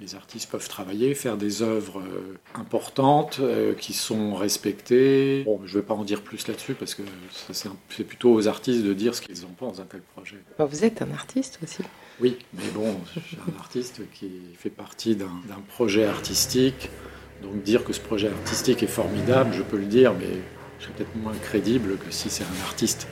les 0.00 0.14
artistes 0.14 0.50
peuvent 0.50 0.68
travailler, 0.68 1.14
faire 1.14 1.36
des 1.36 1.62
œuvres 1.62 2.00
euh, 2.00 2.38
importantes 2.54 3.38
euh, 3.40 3.74
qui 3.74 3.92
sont 3.92 4.34
respectées. 4.34 5.42
Bon, 5.44 5.60
je 5.64 5.76
ne 5.76 5.80
vais 5.80 5.86
pas 5.86 5.94
en 5.94 6.04
dire 6.04 6.22
plus 6.22 6.46
là-dessus 6.48 6.74
parce 6.74 6.94
que 6.94 7.02
c'est 7.52 8.04
plutôt 8.04 8.32
aux 8.32 8.46
artistes 8.48 8.84
de 8.84 8.92
dire 8.92 9.14
ce 9.14 9.22
qu'ils 9.22 9.44
en 9.44 9.54
pensent 9.56 9.78
d'un 9.78 9.84
tel 9.84 10.02
projet. 10.02 10.36
Bah, 10.58 10.66
vous 10.66 10.84
êtes 10.84 11.00
un 11.00 11.10
artiste 11.12 11.58
aussi 11.62 11.82
Oui, 12.20 12.36
mais 12.52 12.68
bon, 12.74 12.96
je 13.14 13.20
suis 13.20 13.38
un 13.48 13.58
artiste 13.58 14.02
qui 14.12 14.30
fait 14.58 14.70
partie 14.70 15.16
d'un 15.16 15.30
projet 15.68 16.04
artistique. 16.04 16.90
Donc 17.42 17.62
dire 17.62 17.84
que 17.84 17.92
ce 17.92 18.00
projet 18.00 18.28
artistique 18.28 18.82
est 18.82 18.86
formidable, 18.86 19.52
je 19.52 19.62
peux 19.62 19.76
le 19.76 19.84
dire, 19.84 20.14
mais 20.14 20.40
je 20.78 20.84
suis 20.84 20.92
peut-être 20.92 21.14
moins 21.16 21.36
crédible 21.42 21.96
que 21.98 22.10
si 22.10 22.30
c'est 22.30 22.44
un 22.44 22.66
artiste 22.66 23.08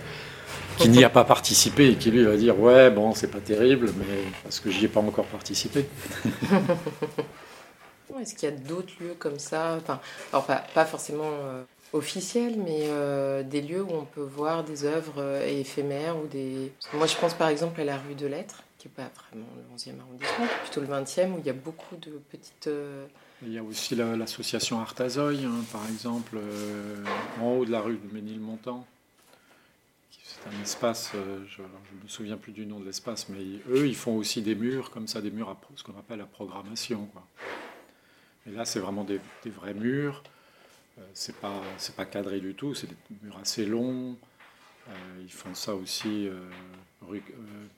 qui 0.79 0.89
n'y 0.89 1.05
a 1.05 1.11
pas 1.11 1.25
participé 1.25 1.91
et 1.91 1.95
qui 1.97 2.11
lui 2.11 2.25
va 2.25 2.37
dire 2.37 2.59
ouais 2.59 2.91
bon 2.91 3.15
c'est 3.15 3.31
pas 3.31 3.41
terrible 3.41 3.91
mais 3.97 4.25
parce 4.43 4.61
que 4.61 4.71
j'y 4.71 4.87
ai 4.87 4.89
pas 4.89 5.01
encore 5.01 5.27
participé. 5.27 5.87
Est-ce 8.21 8.35
qu'il 8.35 8.49
y 8.49 8.53
a 8.53 8.57
d'autres 8.57 8.95
lieux 9.01 9.15
comme 9.19 9.39
ça? 9.39 9.77
Enfin, 9.77 10.01
alors 10.33 10.47
pas, 10.47 10.85
forcément 10.85 11.31
euh, 11.31 11.63
officiels, 11.93 12.57
mais 12.57 12.85
euh, 12.85 13.43
des 13.43 13.61
lieux 13.61 13.83
où 13.83 13.93
on 13.93 14.05
peut 14.05 14.23
voir 14.23 14.65
des 14.65 14.85
œuvres 14.85 15.19
euh, 15.19 15.47
éphémères 15.47 16.17
ou 16.17 16.27
des. 16.27 16.73
Moi, 16.95 17.07
je 17.07 17.17
pense 17.17 17.35
par 17.35 17.49
exemple 17.49 17.81
à 17.81 17.85
la 17.85 17.99
rue 17.99 18.15
de 18.15 18.27
Lettres, 18.27 18.63
qui 18.79 18.89
n'est 18.89 18.95
pas 18.95 19.11
vraiment 19.29 19.47
le 19.57 19.77
11e 19.77 20.01
arrondissement, 20.01 20.47
plutôt 20.63 20.81
le 20.81 20.87
20e, 20.87 21.33
où 21.33 21.39
il 21.39 21.47
y 21.47 21.51
a 21.51 21.55
beaucoup 21.55 21.97
de 21.97 22.13
petites. 22.31 22.71
Il 23.43 23.53
y 23.53 23.59
a 23.59 23.63
aussi 23.63 23.95
l'association 23.95 24.81
Artazoï, 24.81 25.45
hein, 25.45 25.65
par 25.71 25.83
exemple, 25.87 26.39
en 27.43 27.51
haut 27.51 27.65
de 27.67 27.73
la 27.73 27.81
rue 27.81 27.99
de 27.99 28.15
Ménilmontant 28.15 28.87
un 30.47 30.63
espace, 30.63 31.13
euh, 31.15 31.45
je 31.49 31.63
ne 31.63 32.03
me 32.03 32.09
souviens 32.09 32.37
plus 32.37 32.53
du 32.53 32.67
nom 32.67 32.81
de 32.81 32.85
l'espace, 32.85 33.29
mais 33.29 33.43
eux, 33.69 33.87
ils 33.87 33.97
font 33.97 34.17
aussi 34.17 34.43
des 34.43 34.55
murs 34.55 34.91
comme 34.91 35.07
ça, 35.07 35.21
des 35.21 35.31
murs 35.31 35.49
à 35.49 35.59
ce 35.77 35.83
qu'on 35.83 35.99
appelle 35.99 36.19
la 36.19 36.27
programmation. 36.27 37.09
Et 38.47 38.51
là, 38.51 38.65
c'est 38.65 38.81
vraiment 38.81 39.05
des, 39.05 39.21
vrais 39.47 39.75
murs. 39.75 40.23
Euh, 40.99 41.03
c'est 41.15 41.37
pas 41.37 42.05
cadré 42.05 42.41
du 42.41 42.55
tout. 42.55 42.75
C'est 42.75 42.89
des 42.89 42.97
murs 43.23 43.39
assez 43.39 43.65
longs. 43.65 44.17
Euh, 44.89 44.93
ils 45.23 45.33
font 45.33 45.55
ça 45.55 45.75
aussi 45.75 46.29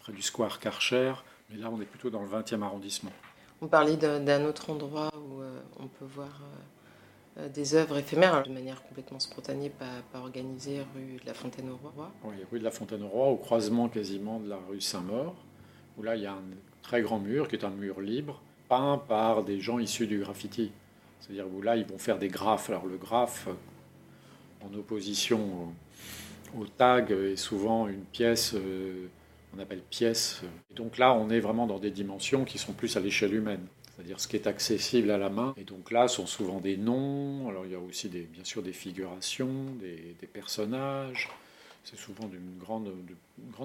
près 0.01 0.13
du 0.13 0.23
square 0.23 0.59
Karcher. 0.59 1.15
Mais 1.51 1.57
là, 1.57 1.71
on 1.71 1.81
est 1.81 1.87
plutôt 1.87 2.11
dans 2.11 2.23
le 2.23 2.29
20e 2.29 2.63
arrondissement. 2.63 3.13
On 3.61 3.69
parlait 3.69 3.97
d'un 3.97 4.45
autre 4.45 4.71
endroit 4.71 5.11
où 5.17 5.43
on 5.79 5.87
peut 5.87 6.05
voir 6.05 6.41
euh, 6.43 6.47
des 7.53 7.75
œuvres 7.75 7.99
éphémères 7.99 8.43
de 8.43 8.53
manière 8.53 8.83
complètement 8.83 9.21
spontanée, 9.21 9.71
pas, 9.71 10.19
organisée, 10.19 10.81
rue 10.95 11.19
de 11.21 11.27
la 11.27 11.35
Fontaine-au-Roi. 11.35 12.11
Oui, 12.25 12.35
rue 12.51 12.59
de 12.59 12.65
la 12.65 12.71
Fontaine-au-Roi, 12.71 13.29
au 13.29 13.37
croisement 13.37 13.89
quasiment 13.89 14.41
de 14.41 14.49
la 14.49 14.59
rue 14.69 14.81
Saint-Maur, 14.81 15.35
où 15.99 16.03
là 16.03 16.17
il 16.17 16.23
y 16.23 16.27
a 16.27 16.33
un 16.33 16.43
très 16.83 17.03
grand 17.03 17.19
mur 17.19 17.49
qui 17.49 17.57
est 17.57 17.65
un 17.65 17.71
mur 17.71 18.01
libre, 18.01 18.41
peint 18.69 18.99
par 18.99 19.45
des 19.45 19.61
gens 19.61 19.79
issus 19.79 20.07
du 20.07 20.19
graffiti. 20.21 20.73
C'est-à-dire 21.21 21.47
où 21.53 21.61
là 21.61 21.77
ils 21.77 21.87
vont 21.87 21.99
faire 21.99 22.19
des 22.19 22.29
graphes. 22.29 22.71
Alors 22.71 22.87
le 22.87 22.97
graphe, 22.97 23.49
en 24.63 24.75
opposition 24.75 25.73
au, 26.57 26.67
tag 26.67 27.11
est 27.11 27.37
souvent 27.37 27.89
une 27.89 28.05
pièce, 28.05 28.55
euh, 28.55 29.07
on 29.55 29.61
appelle 29.61 29.81
pièce. 29.91 30.43
Et 30.71 30.75
donc 30.75 30.99
là, 30.99 31.13
on 31.15 31.31
est 31.31 31.41
vraiment 31.41 31.67
dans 31.67 31.79
des 31.79 31.91
dimensions 31.91 32.45
qui 32.45 32.59
sont 32.59 32.73
plus 32.73 32.97
à 32.97 33.01
l'échelle 33.01 33.35
humaine. 33.35 33.67
C'est-à-dire 33.97 34.21
ce 34.21 34.29
qui 34.29 34.37
est 34.37 34.47
accessible 34.47 35.11
à 35.11 35.17
la 35.17 35.31
main. 35.31 35.55
Et 35.57 35.65
donc 35.65 35.91
là, 35.91 36.07
sont 36.07 36.27
souvent 36.27 36.61
des 36.61 36.77
noms. 36.77 37.49
Alors 37.49 37.65
il 37.65 37.73
y 37.73 37.75
a 37.75 37.79
aussi 37.79 38.09
bien 38.09 38.45
sûr 38.45 38.63
des 38.63 38.75
figurations, 38.75 39.65
des, 39.81 40.27
personnages. 40.27 41.31
C'est 41.83 41.97
souvent 41.97 42.27
d'une 42.27 42.59
grande, 42.59 42.93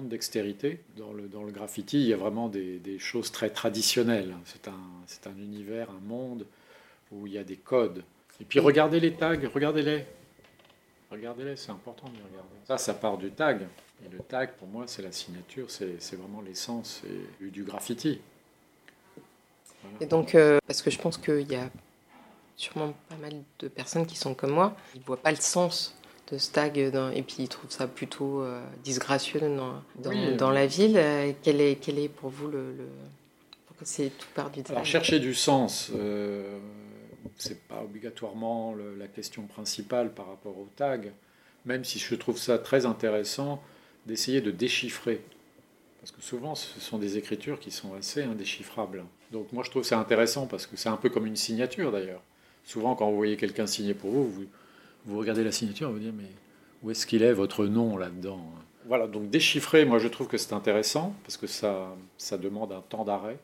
dextérité. 0.08 0.80
Dans 0.96 1.12
le, 1.12 1.50
graffiti, 1.50 2.00
il 2.00 2.06
y 2.06 2.12
a 2.14 2.16
vraiment 2.16 2.48
des, 2.48 2.98
choses 2.98 3.30
très 3.30 3.50
traditionnelles. 3.50 4.34
C'est 4.44 5.26
un 5.26 5.36
univers, 5.36 5.90
un 5.90 6.06
monde 6.06 6.46
où 7.10 7.26
il 7.26 7.34
y 7.34 7.38
a 7.38 7.44
des 7.44 7.56
codes. 7.56 8.02
Et 8.40 8.44
puis 8.44 8.58
regardez 8.58 9.00
les 9.00 9.12
tags, 9.12 9.36
regardez-les. 9.52 10.06
Regardez-les, 11.10 11.56
c'est 11.56 11.72
important 11.72 12.08
de 12.08 12.14
les 12.14 12.22
regarder. 12.22 12.56
Ça, 12.64 12.78
ça 12.78 12.94
part 12.94 13.18
du 13.18 13.30
tag. 13.30 13.66
Et 14.04 14.08
le 14.08 14.18
tag, 14.20 14.52
pour 14.54 14.66
moi, 14.66 14.84
c'est 14.86 15.02
la 15.02 15.12
signature, 15.12 15.70
c'est 15.70 16.16
vraiment 16.16 16.40
l'essence 16.40 17.02
du 17.38 17.64
graffiti. 17.64 18.18
Et 20.00 20.06
donc, 20.06 20.34
euh, 20.34 20.58
parce 20.66 20.82
que 20.82 20.90
je 20.90 20.98
pense 20.98 21.18
qu'il 21.18 21.50
y 21.50 21.56
a 21.56 21.70
sûrement 22.56 22.94
pas 23.08 23.16
mal 23.16 23.32
de 23.58 23.68
personnes 23.68 24.06
qui 24.06 24.16
sont 24.16 24.34
comme 24.34 24.52
moi, 24.52 24.76
ils 24.94 25.00
ne 25.00 25.04
voient 25.04 25.20
pas 25.20 25.30
le 25.30 25.36
sens 25.36 25.96
de 26.30 26.38
ce 26.38 26.50
tag, 26.50 26.78
et 26.78 27.22
puis 27.22 27.36
ils 27.40 27.48
trouvent 27.48 27.70
ça 27.70 27.86
plutôt 27.86 28.42
euh, 28.42 28.62
disgracieux 28.84 29.40
dans, 29.40 29.82
dans, 30.36 30.50
la 30.50 30.66
ville. 30.66 30.96
Euh, 30.96 31.32
quel, 31.42 31.60
est, 31.60 31.76
quel 31.76 31.98
est 31.98 32.08
pour 32.08 32.30
vous 32.30 32.48
le... 32.48 32.74
Pourquoi 33.66 33.86
c'est 33.86 34.10
tout 34.16 34.28
part 34.34 34.50
du 34.50 34.62
tag? 34.62 34.76
Alors, 34.76 34.86
chercher 34.86 35.18
du 35.18 35.34
sens 35.34 35.90
c'est 37.42 37.66
pas 37.66 37.82
obligatoirement 37.82 38.74
la 38.98 39.08
question 39.08 39.46
principale 39.46 40.12
par 40.12 40.28
rapport 40.28 40.56
au 40.58 40.68
tag, 40.76 41.12
même 41.64 41.84
si 41.84 41.98
je 41.98 42.14
trouve 42.14 42.38
ça 42.38 42.58
très 42.58 42.86
intéressant 42.86 43.62
d'essayer 44.06 44.40
de 44.40 44.50
déchiffrer. 44.50 45.22
Parce 46.02 46.10
que 46.10 46.20
souvent, 46.20 46.56
ce 46.56 46.80
sont 46.80 46.98
des 46.98 47.16
écritures 47.16 47.60
qui 47.60 47.70
sont 47.70 47.94
assez 47.94 48.24
indéchiffrables. 48.24 49.04
Donc 49.30 49.52
moi, 49.52 49.62
je 49.62 49.70
trouve 49.70 49.84
ça 49.84 50.00
intéressant 50.00 50.48
parce 50.48 50.66
que 50.66 50.76
c'est 50.76 50.88
un 50.88 50.96
peu 50.96 51.08
comme 51.08 51.26
une 51.26 51.36
signature 51.36 51.92
d'ailleurs. 51.92 52.22
Souvent, 52.64 52.96
quand 52.96 53.08
vous 53.08 53.16
voyez 53.16 53.36
quelqu'un 53.36 53.68
signer 53.68 53.94
pour 53.94 54.10
vous, 54.10 54.48
vous, 55.04 55.18
regardez 55.18 55.44
la 55.44 55.52
signature 55.52 55.90
et 55.90 55.92
vous 55.92 56.00
dites, 56.00 56.14
mais 56.16 56.28
où 56.82 56.90
est-ce 56.90 57.06
qu'il 57.06 57.22
est 57.22 57.32
votre 57.32 57.66
nom 57.66 57.96
là-dedans 57.96 58.40
Voilà, 58.86 59.06
donc 59.06 59.30
déchiffrer, 59.30 59.84
moi 59.84 60.00
je 60.00 60.08
trouve 60.08 60.26
que 60.26 60.38
c'est 60.38 60.54
intéressant 60.54 61.14
parce 61.22 61.36
que 61.36 61.46
ça, 61.46 61.94
ça 62.18 62.36
demande 62.36 62.72
un 62.72 62.80
temps 62.80 63.04
d'arrêt. 63.04 63.38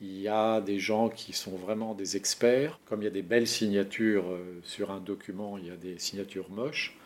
Il 0.00 0.20
y 0.20 0.26
a 0.26 0.60
des 0.60 0.80
gens 0.80 1.10
qui 1.10 1.32
sont 1.32 1.56
vraiment 1.56 1.94
des 1.94 2.16
experts. 2.16 2.80
Comme 2.86 3.02
il 3.02 3.04
y 3.04 3.08
a 3.08 3.12
des 3.12 3.22
belles 3.22 3.46
signatures 3.46 4.24
euh, 4.28 4.60
sur 4.64 4.90
un 4.90 4.98
document, 4.98 5.58
il 5.58 5.66
y 5.66 5.70
a 5.70 5.76
des 5.76 5.96
signatures 6.00 6.50
moches. 6.50 6.96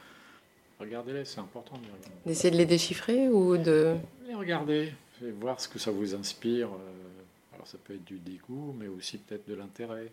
Regardez-les, 0.80 1.24
c'est 1.24 1.40
important 1.40 1.76
de 1.76 1.82
les 1.82 1.92
regarder. 1.92 2.16
D'essayer 2.26 2.50
de 2.50 2.56
les 2.56 2.66
déchiffrer 2.66 3.28
ou 3.28 3.56
de... 3.56 3.96
Les 4.26 4.34
regarder, 4.34 4.92
et 5.24 5.30
voir 5.30 5.60
ce 5.60 5.68
que 5.68 5.78
ça 5.78 5.90
vous 5.90 6.14
inspire. 6.14 6.68
Euh, 6.68 7.54
alors 7.54 7.66
ça 7.66 7.78
peut 7.82 7.94
être 7.94 8.04
du 8.04 8.18
dégoût, 8.18 8.74
mais 8.78 8.88
aussi 8.88 9.18
peut-être 9.18 9.48
de 9.48 9.54
l'intérêt. 9.54 10.10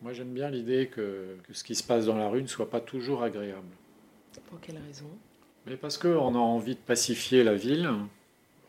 Moi 0.00 0.12
j'aime 0.12 0.32
bien 0.32 0.50
l'idée 0.50 0.88
que, 0.88 1.36
que, 1.46 1.52
ce 1.52 1.62
qui 1.62 1.74
se 1.74 1.84
passe 1.84 2.06
dans 2.06 2.16
la 2.16 2.28
rue 2.28 2.42
ne 2.42 2.48
soit 2.48 2.70
pas 2.70 2.80
toujours 2.80 3.22
agréable. 3.22 3.68
Pour 4.48 4.60
quelle 4.60 4.78
raison? 4.78 5.06
Mais 5.66 5.76
parce 5.76 5.98
qu'on 5.98 6.34
a 6.34 6.38
envie 6.38 6.74
de 6.74 6.80
pacifier 6.80 7.44
la 7.44 7.54
ville. 7.54 7.88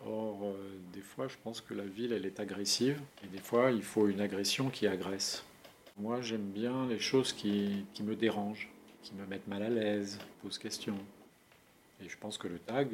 Or, 0.06 0.40
euh, 0.44 0.54
des 0.94 1.02
fois, 1.02 1.28
je 1.28 1.36
pense 1.44 1.62
que 1.62 1.74
la 1.74 1.86
ville, 1.86 2.12
elle 2.12 2.26
est 2.26 2.40
agressive. 2.40 3.02
Et 3.24 3.28
des 3.28 3.40
fois, 3.40 3.72
il 3.72 3.82
faut 3.82 4.08
une 4.08 4.20
agression 4.20 4.70
qui 4.70 4.86
agresse. 4.86 5.46
Moi, 5.98 6.22
j'aime 6.22 6.50
bien 6.50 6.88
les 6.88 7.00
choses 7.00 7.32
qui, 7.34 7.86
qui, 7.94 8.04
me 8.04 8.16
dérangent, 8.16 8.70
qui 9.02 9.14
me 9.16 9.26
mettent 9.26 9.48
mal 9.48 9.64
à 9.64 9.70
l'aise, 9.70 10.20
posent 10.42 10.58
question. 10.58 10.96
Et 12.02 12.10
je 12.10 12.18
pense 12.18 12.38
que 12.38 12.48
le 12.48 12.60
tag, 12.60 12.90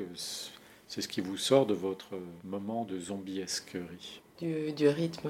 c'est 0.87 1.01
ce 1.01 1.07
qui 1.07 1.21
vous 1.21 1.37
sort 1.37 1.65
de 1.65 1.73
votre 1.73 2.19
moment 2.43 2.85
de 2.85 2.99
zombiesquerie. 2.99 4.21
Du, 4.39 4.71
du 4.71 4.87
rythme, 4.87 5.29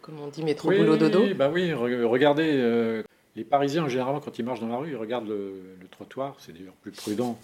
comme 0.00 0.20
on 0.20 0.28
dit, 0.28 0.44
métro 0.44 0.70
boulot 0.70 0.96
dodo 0.96 1.22
Oui, 1.22 1.34
bah 1.34 1.50
oui, 1.50 1.72
regardez, 1.72 2.52
euh, 2.54 3.02
les 3.36 3.44
Parisiens, 3.44 3.88
généralement, 3.88 4.20
quand 4.20 4.38
ils 4.38 4.44
marchent 4.44 4.60
dans 4.60 4.68
la 4.68 4.76
rue, 4.76 4.90
ils 4.90 4.96
regardent 4.96 5.28
le, 5.28 5.76
trottoir. 5.90 6.36
C'est 6.38 6.52
d'ailleurs 6.52 6.74
plus 6.74 6.90
prudent, 6.90 7.38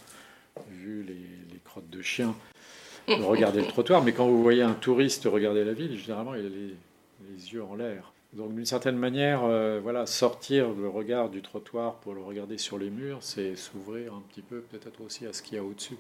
vu 0.71 1.03
les, 1.03 1.15
les 1.15 1.61
crottes 1.65 1.89
de 1.91 2.03
chiens 2.03 2.35
regarder 3.17 3.61
le 3.61 3.67
trottoir, 3.69 4.03
mais 4.03 4.13
quand 4.13 4.27
vous 4.27 4.43
voyez 4.43 4.63
un 4.63 4.75
touriste 4.75 5.25
regarder 5.25 5.65
la 5.65 5.73
ville, 5.73 5.97
généralement 5.99 6.35
il 6.35 6.47
a 6.47 6.49
les, 6.49 7.53
yeux 7.53 7.63
en 7.63 7.75
l'air. 7.75 8.13
Donc 8.35 8.55
d'une 8.55 8.67
certaine 8.67 8.97
manière, 8.97 9.45
euh, 9.45 9.81
voilà, 9.83 10.05
sortir 10.07 10.71
le 10.71 10.89
regard 10.89 11.31
du 11.31 11.41
trottoir 11.41 11.95
pour 11.97 12.15
le 12.15 12.21
regarder 12.21 12.59
sur 12.59 12.79
les 12.79 12.91
murs, 12.91 13.19
c'est 13.23 13.57
s'ouvrir 13.57 14.15
un 14.15 14.23
petit 14.29 14.43
peu 14.43 14.61
peut-être 14.61 15.01
aussi 15.01 15.27
à 15.27 15.33
ce 15.33 15.43
qu'il 15.43 15.57
y 15.57 15.59
a 15.59 15.65
au-dessus. 15.65 15.97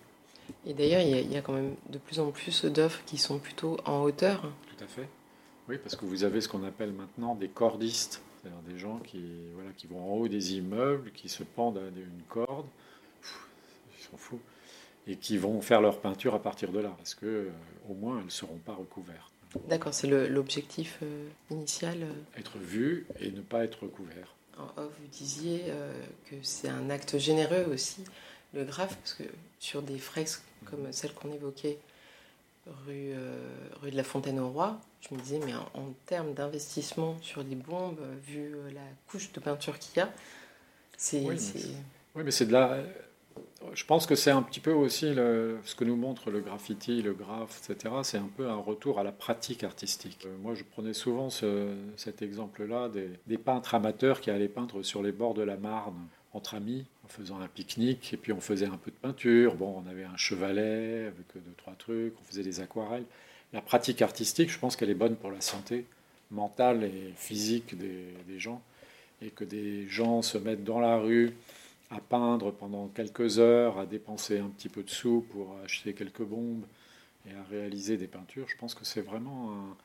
Et 0.67 0.75
d'ailleurs, 0.75 1.01
il, 1.01 1.33
y, 1.33 1.37
a 1.37 1.43
quand 1.43 1.53
même 1.53 1.75
de 1.91 1.99
plus 1.99 2.21
en 2.21 2.31
plus 2.31 2.65
d'œuvres 2.65 2.99
qui 3.07 3.19
sont 3.19 3.39
plutôt 3.39 3.79
en 3.85 4.03
hauteur. 4.03 4.43
Tout 4.43 4.85
à 4.85 4.87
fait. 4.87 5.09
Oui, 5.69 5.77
parce 5.79 5.95
que 5.95 6.07
vous 6.07 6.25
avez 6.25 6.41
ce 6.41 6.49
qu'on 6.49 6.65
appelle 6.65 6.93
maintenant 6.93 7.35
des 7.35 7.49
cordistes, 7.49 8.23
c'est-à-dire 8.41 8.61
des 8.63 8.79
gens 8.79 8.99
qui, 8.99 9.23
voilà, 9.55 9.71
qui 9.77 9.87
vont 9.87 10.01
en 10.01 10.17
haut 10.17 10.29
des 10.29 10.55
immeubles, 10.55 11.11
qui 11.13 11.29
se 11.29 11.43
pendent 11.43 11.79
à 11.79 11.89
une 11.89 12.23
corde. 12.29 12.67
ils 13.99 14.05
s'en 14.05 14.17
foutent 14.17 14.41
et 15.09 15.17
qui 15.17 15.39
vont 15.39 15.61
faire 15.63 15.81
leur 15.81 16.01
peinture 16.01 16.35
à 16.35 16.43
partir 16.43 16.71
de 16.71 16.81
là, 16.81 16.93
parce 16.97 17.15
que 17.15 17.27
euh, 17.27 17.51
au 17.89 17.95
moins 17.95 18.19
elles 18.19 18.27
ne 18.27 18.31
seront 18.31 18.59
pas 18.59 18.75
recouvertes. 18.75 19.33
D'accord, 19.69 19.95
c'est 19.95 20.09
l'objectif 20.29 20.99
euh, 21.03 21.29
initial. 21.51 22.03
Euh. 22.03 22.39
Être 22.39 22.59
vu 22.59 23.07
et 23.21 23.31
ne 23.31 23.41
pas 23.41 23.65
être 23.65 23.83
recouvert. 23.83 24.35
vous 24.77 25.07
disiez 25.11 25.65
que 26.27 26.37
c'est 26.43 26.69
un 26.69 26.91
acte 26.91 27.19
généreux 27.19 27.67
aussi, 27.73 28.05
le 28.55 28.65
graphe, 28.65 28.97
parce 28.97 29.15
que 29.15 29.25
sur 29.59 29.83
des 29.83 29.99
fresques 29.99 30.43
comme 30.65 30.93
celle 30.93 31.13
qu'on 31.13 31.33
évoquait, 31.33 31.79
rue, 32.87 33.15
rue 33.81 33.91
de 33.91 33.97
la 33.97 34.05
Fontaine 34.05 34.39
au 34.41 34.51
Roi, 34.51 34.79
je 35.01 35.15
me 35.15 35.21
disais, 35.21 35.41
mais 35.45 35.55
en, 35.55 35.95
termes 36.07 36.35
d'investissement 36.35 37.17
sur 37.23 37.43
les 37.43 37.55
bombes, 37.55 38.01
vu 38.27 38.51
la 38.75 38.83
couche 39.09 39.33
de 39.33 39.41
peinture 39.41 39.79
qu'il 39.79 39.99
y 39.99 40.01
a, 40.01 40.13
c'est. 40.97 41.21
Oui, 41.21 42.23
mais 42.25 42.31
c'est 42.33 42.47
de 42.47 42.53
la 42.53 42.83
je 43.75 43.85
pense 43.85 44.07
que 44.07 44.15
c'est 44.15 44.31
un 44.31 44.43
petit 44.43 44.61
peu 44.61 44.73
aussi 44.73 45.15
ce 45.15 45.75
que 45.75 45.85
nous 45.85 45.97
montre 45.97 46.31
le 46.31 46.41
graffiti, 46.41 47.03
le 47.03 47.13
graphe, 47.13 47.61
etc. 47.71 47.95
C'est 48.03 48.19
un 48.19 48.31
peu 48.37 48.49
un 48.49 48.57
retour 48.57 48.99
à 48.99 49.03
la 49.03 49.13
pratique 49.13 49.65
artistique. 49.65 50.27
Euh, 50.27 50.37
moi, 50.43 50.55
je 50.55 50.65
prenais 50.65 50.95
souvent 50.95 51.29
cet 51.31 52.23
exemple-là 52.23 52.89
des, 52.89 53.39
peintres 53.39 53.75
amateurs 53.75 54.21
qui 54.21 54.31
allaient 54.31 54.49
peindre 54.49 54.83
sur 54.83 55.03
les 55.03 55.13
bords 55.13 55.35
de 55.35 55.43
la 55.43 55.57
Marne 55.57 56.09
entre 56.33 56.55
amis, 56.55 56.85
en 57.05 57.09
faisant 57.09 57.41
un 57.41 57.49
pique-nique, 57.49 58.13
et 58.13 58.17
puis 58.17 58.33
on 58.33 58.41
faisait 58.41 58.67
un 58.67 58.77
peu 58.77 58.91
de 58.91 58.97
peinture. 58.97 59.55
Bon, 59.55 59.83
on 59.85 59.89
avait 59.89 60.05
un 60.05 60.17
chevalet 60.17 61.07
avec 61.07 61.27
deux, 61.35 61.55
trois 61.57 61.75
trucs, 61.75 62.15
on 62.21 62.25
faisait 62.25 62.43
des 62.43 62.61
aquarelles. 62.61 63.05
La 63.53 63.63
pratique 63.63 64.03
artistique, 64.03 64.51
je 64.51 64.59
pense 64.59 64.77
qu'elle 64.77 64.91
est 64.91 64.95
bonne 64.95 65.17
pour 65.17 65.31
la 65.31 65.41
santé 65.41 65.87
mentale 66.31 66.85
et 66.85 67.13
physique 67.17 67.79
des 67.79 68.39
gens, 68.39 68.61
et 69.23 69.31
que 69.31 69.45
des 69.45 69.89
gens 69.89 70.21
se 70.21 70.37
mettent 70.37 70.65
dans 70.65 70.81
la 70.81 70.99
rue 70.99 71.35
à 71.91 72.01
peindre 72.01 72.53
pendant 72.53 72.89
quelques 72.89 73.39
heures, 73.39 73.79
à 73.79 73.87
dépenser 73.87 74.39
un 74.39 74.49
petit 74.49 74.69
peu 74.69 74.83
de 74.83 74.91
sous 74.91 75.23
pour 75.33 75.57
acheter 75.65 75.95
quelques 75.95 76.23
bombes 76.23 76.65
et 77.27 77.35
à 77.35 77.43
réaliser 77.51 77.97
des 77.97 78.07
peintures, 78.07 78.47
je 78.49 78.57
pense 78.57 78.75
que 78.75 78.85
c'est 78.85 79.01
vraiment 79.01 79.53
un, 79.53 79.77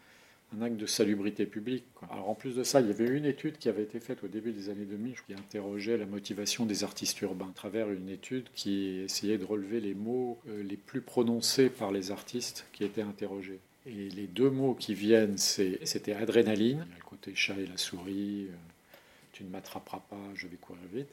acte 0.62 0.78
de 0.78 0.86
salubrité 0.86 1.48
publique. 1.48 1.84
Alors 2.12 2.30
en 2.30 2.36
plus 2.36 2.56
de 2.56 2.64
ça, 2.64 2.80
il 2.80 2.88
y 2.88 2.92
avait 2.92 3.08
une 3.08 3.26
étude 3.26 3.58
qui 3.58 3.70
avait 3.70 3.82
été 3.82 4.00
faite 4.00 4.24
au 4.24 4.28
début 4.28 4.52
des 4.52 4.70
années 4.70 4.86
2000 4.86 5.16
qui 5.26 5.34
interrogeait 5.34 5.98
la 5.98 6.06
motivation 6.06 6.68
des 6.68 6.84
artistes 6.84 7.20
urbains 7.22 7.50
à 7.50 7.56
travers 7.56 7.90
une 7.90 8.08
étude 8.08 8.46
qui 8.54 9.00
essayait 9.00 9.40
de 9.40 9.46
relever 9.46 9.80
les 9.80 9.96
mots 9.96 10.38
euh, 10.48 10.62
les 10.62 10.78
plus 10.78 11.02
prononcés 11.02 11.70
par 11.70 11.92
les 11.92 12.12
artistes 12.12 12.68
qui 12.72 12.84
étaient 12.84 13.02
interrogés. 13.02 13.60
Et 13.88 14.10
les 14.10 14.28
deux 14.28 14.52
mots 14.52 14.76
qui 14.76 14.94
viennent, 14.94 15.40
c'était 15.40 16.14
adrénaline, 16.14 16.86
le 16.98 17.04
côté 17.04 17.34
chat 17.34 17.60
et 17.60 17.66
la 17.66 17.78
souris, 17.78 18.46
euh, 18.52 18.56
tu 19.32 19.44
ne 19.44 19.50
m'attraperas 19.50 20.04
pas, 20.08 20.22
je 20.36 20.48
vais 20.48 20.58
courir 20.58 20.84
vite 20.94 21.10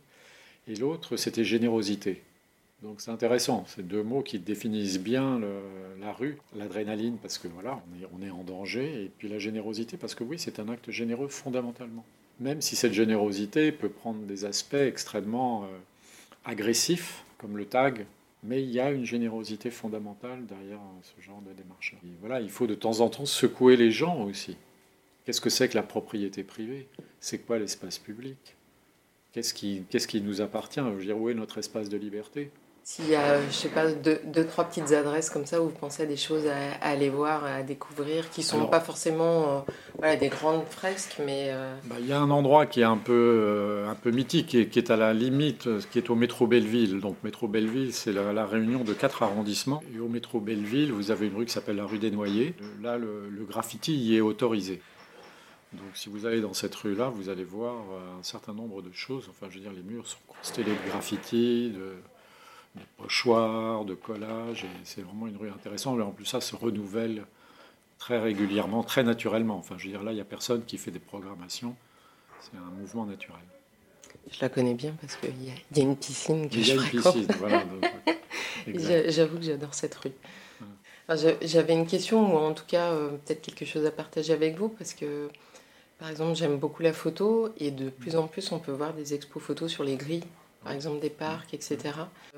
et 0.71 0.77
l'autre, 0.77 1.17
c'était 1.17 1.45
générosité. 1.45 2.23
Donc 2.83 3.01
c'est 3.01 3.11
intéressant, 3.11 3.65
ces 3.67 3.83
deux 3.83 4.03
mots 4.03 4.23
qui 4.23 4.39
définissent 4.39 5.01
bien 5.01 5.41
la 6.01 6.13
rue, 6.13 6.39
l'adrénaline 6.57 7.19
parce 7.19 7.37
que 7.39 7.49
voilà, 7.49 7.83
on 8.15 8.23
est, 8.25 8.31
en 8.31 8.43
danger, 8.43 9.05
et 9.05 9.11
puis 9.19 9.29
la 9.29 9.39
générosité 9.39 9.97
parce 9.99 10.15
que 10.15 10.25
oui, 10.25 10.39
c'est 10.39 10.61
un 10.61 10.69
acte 10.69 10.91
généreux 10.91 11.29
fondamentalement. 11.29 12.05
Même 12.39 12.63
si 12.63 12.77
cette 12.77 12.95
générosité 12.95 13.71
peut 13.71 13.91
prendre 13.91 14.21
des 14.21 14.47
aspects 14.47 14.75
extrêmement 14.75 15.65
euh, 15.65 15.67
agressifs, 16.47 17.23
comme 17.37 17.59
le 17.59 17.67
tag, 17.67 18.07
mais 18.43 18.63
il 18.63 18.71
y 18.71 18.81
a 18.81 18.91
une 18.91 19.05
générosité 19.05 19.71
fondamentale 19.71 20.47
derrière 20.47 20.81
ce 21.03 21.21
genre 21.23 21.43
de 21.43 21.53
démarche. 21.53 21.97
Voilà, 22.21 22.41
il 22.41 22.49
faut 22.49 22.67
de 22.67 22.75
temps 22.75 23.01
en 23.01 23.11
temps 23.11 23.27
secouer 23.27 23.77
les 23.77 23.91
gens 23.91 24.23
aussi. 24.23 24.57
Qu'est-ce 25.27 25.43
que 25.43 25.51
c'est 25.51 25.69
que 25.69 25.77
la 25.77 25.83
propriété 25.83 26.45
privée? 26.45 26.89
C'est 27.21 27.41
quoi 27.41 27.59
l'espace 27.59 27.99
public? 27.99 28.57
Qu'est-ce 29.33 29.55
qui, 29.55 29.85
qu'est-ce 29.89 30.09
qui 30.09 30.21
nous 30.21 30.41
appartient 30.41 30.81
Je 30.81 30.97
veux 30.97 31.05
dire, 31.05 31.19
où 31.19 31.29
est 31.29 31.35
notre 31.35 31.59
espace 31.59 31.89
de 31.89 31.97
liberté? 31.97 32.51
S'il 32.83 33.09
y 33.09 33.15
a, 33.15 33.41
je 33.47 33.53
sais 33.53 33.69
pas, 33.69 33.89
deux, 33.93 34.19
deux, 34.25 34.45
trois 34.45 34.65
petites 34.65 34.91
adresses 34.93 35.31
comme 35.31 35.47
ça 35.47 35.61
où 35.61 35.67
vous 35.67 35.79
pensez 35.79 36.03
à 36.03 36.07
des 36.07 36.17
choses 36.17 36.47
à, 36.47 36.85
aller 36.85 37.09
voir, 37.09 37.45
à 37.45 37.63
découvrir, 37.63 38.29
qui 38.31 38.43
sont 38.43 38.67
pas 38.67 38.81
forcément 38.81 39.43
euh, 39.43 39.61
voilà, 39.99 40.17
des 40.17 40.29
grandes 40.29 40.65
fresques, 40.69 41.19
mais... 41.25 41.51
Euh, 41.51 41.73
bah, 41.85 41.97
il 42.01 42.07
y 42.07 42.13
a 42.13 42.19
un 42.19 42.31
endroit 42.31 42.67
qui 42.67 42.81
est 42.81 42.85
un 42.85 42.97
peu, 42.97 43.13
euh, 43.13 43.89
un 43.89 43.95
peu 43.95 44.11
mythique, 44.11 44.49
qui 44.49 44.59
est, 44.59 44.67
qui 44.67 44.81
est, 44.81 44.91
à 44.91 44.97
la 44.97 45.15
limite, 45.15 45.69
qui 45.91 45.99
est 45.99 46.11
au 46.11 46.17
métro 46.17 46.49
Belleville. 46.49 46.99
Donc 46.99 47.17
métro 47.23 47.47
Belleville, 47.47 47.93
c'est 47.93 48.13
la, 48.13 48.47
réunion 48.47 48.83
de 48.83 48.93
quatre 48.93 49.23
arrondissements. 49.23 49.83
Et 49.95 50.01
au 50.01 50.09
métro 50.09 50.41
Belleville, 50.41 50.91
vous 50.93 51.13
avez 51.13 51.29
une 51.29 51.37
rue 51.37 51.45
qui 51.45 51.53
s'appelle 51.53 51.77
la 51.77 51.85
rue 51.85 51.99
des 51.99 52.11
Noyers. 52.11 52.55
Là, 52.83 52.99
le, 52.99 53.29
le 53.31 53.45
graffiti 53.45 53.95
y 53.95 54.17
est 54.17 54.21
autorisé. 54.21 54.81
Donc 55.73 55.91
si 55.95 56.09
vous 56.09 56.27
allez 56.27 56.41
dans 56.41 56.55
cette 56.55 56.75
rue-là, 56.75 57.09
vous 57.09 57.29
allez 57.29 57.45
voir 57.45 57.77
un 58.19 58.23
certain 58.23 58.53
nombre 58.53 58.83
de 58.83 58.93
choses. 58.93 59.29
Enfin, 59.31 59.47
je 59.51 59.57
veux 59.57 59.61
dire, 59.61 59.73
les 59.73 59.83
murs 59.83 60.07
sont 60.07 60.19
constellés 60.27 60.73
de 60.73 60.91
graffiti, 60.91 61.71
de 61.71 61.95
de 62.77 62.83
pochoirs, 62.97 63.85
de 63.85 63.95
collages, 63.95 64.65
et 64.65 64.85
c'est 64.85 65.03
vraiment 65.03 65.27
une 65.27 65.37
rue 65.37 65.51
intéressante. 65.51 65.99
Et 65.99 66.03
en 66.03 66.13
plus, 66.13 66.27
ça 66.27 66.41
se 66.41 66.55
renouvelle 66.55 67.25
très 67.99 68.19
régulièrement, 68.19 68.83
très 68.83 69.03
naturellement. 69.03 69.57
Enfin, 69.57 69.77
je 69.79 69.85
veux 69.85 69.91
dire, 69.91 70.03
là, 70.03 70.13
il 70.13 70.17
n'y 70.17 70.21
a 70.21 70.25
personne 70.25 70.65
qui 70.65 70.79
fait 70.79 70.91
des 70.91 71.01
programmations. 71.01 71.75
C'est 72.41 72.57
un 72.57 72.71
mouvement 72.79 73.07
naturel. 73.07 73.41
Je 74.31 74.39
la 74.41 74.49
connais 74.49 74.75
bien 74.75 74.95
parce 75.01 75.17
qu'il 75.17 75.31
y, 75.43 75.47
y, 75.47 75.81
a 75.81 75.83
une 75.83 75.97
piscine 75.97 76.49
que 76.49 76.55
il 76.55 76.67
y 76.67 76.71
a 76.71 76.75
une 76.75 76.89
piscine, 76.89 77.27
voilà. 77.39 77.65
J'avoue 79.11 79.39
que 79.39 79.45
j'adore 79.45 79.75
cette 79.75 79.95
rue. 79.95 80.13
J'avais 81.43 81.73
une 81.73 81.87
question, 81.87 82.35
ou 82.35 82.39
en 82.39 82.55
tout 82.55 82.67
cas, 82.67 82.93
euh, 82.93 83.11
peut-être 83.11 83.43
quelque 83.43 83.65
chose 83.65 83.85
à 83.85 83.91
partager 83.91 84.33
avec 84.33 84.57
vous, 84.57 84.69
parce 84.69 84.95
que, 84.95 85.29
par 86.01 86.11
exemple, 86.11 86.35
j'aime 86.35 86.57
beaucoup 86.59 86.83
la 86.83 86.93
photo, 86.93 87.51
et 87.59 87.71
de 87.71 87.91
plus 87.91 88.17
en 88.17 88.27
plus, 88.27 88.51
on 88.51 88.59
peut 88.59 88.73
voir 88.73 88.95
des 88.95 89.15
expos 89.15 89.43
photos 89.43 89.71
sur 89.71 89.85
les 89.85 89.97
grilles 89.97 90.25
par 90.63 90.73
exemple 90.73 91.01
des 91.01 91.11
parcs, 91.11 91.53
etc. 91.55 91.79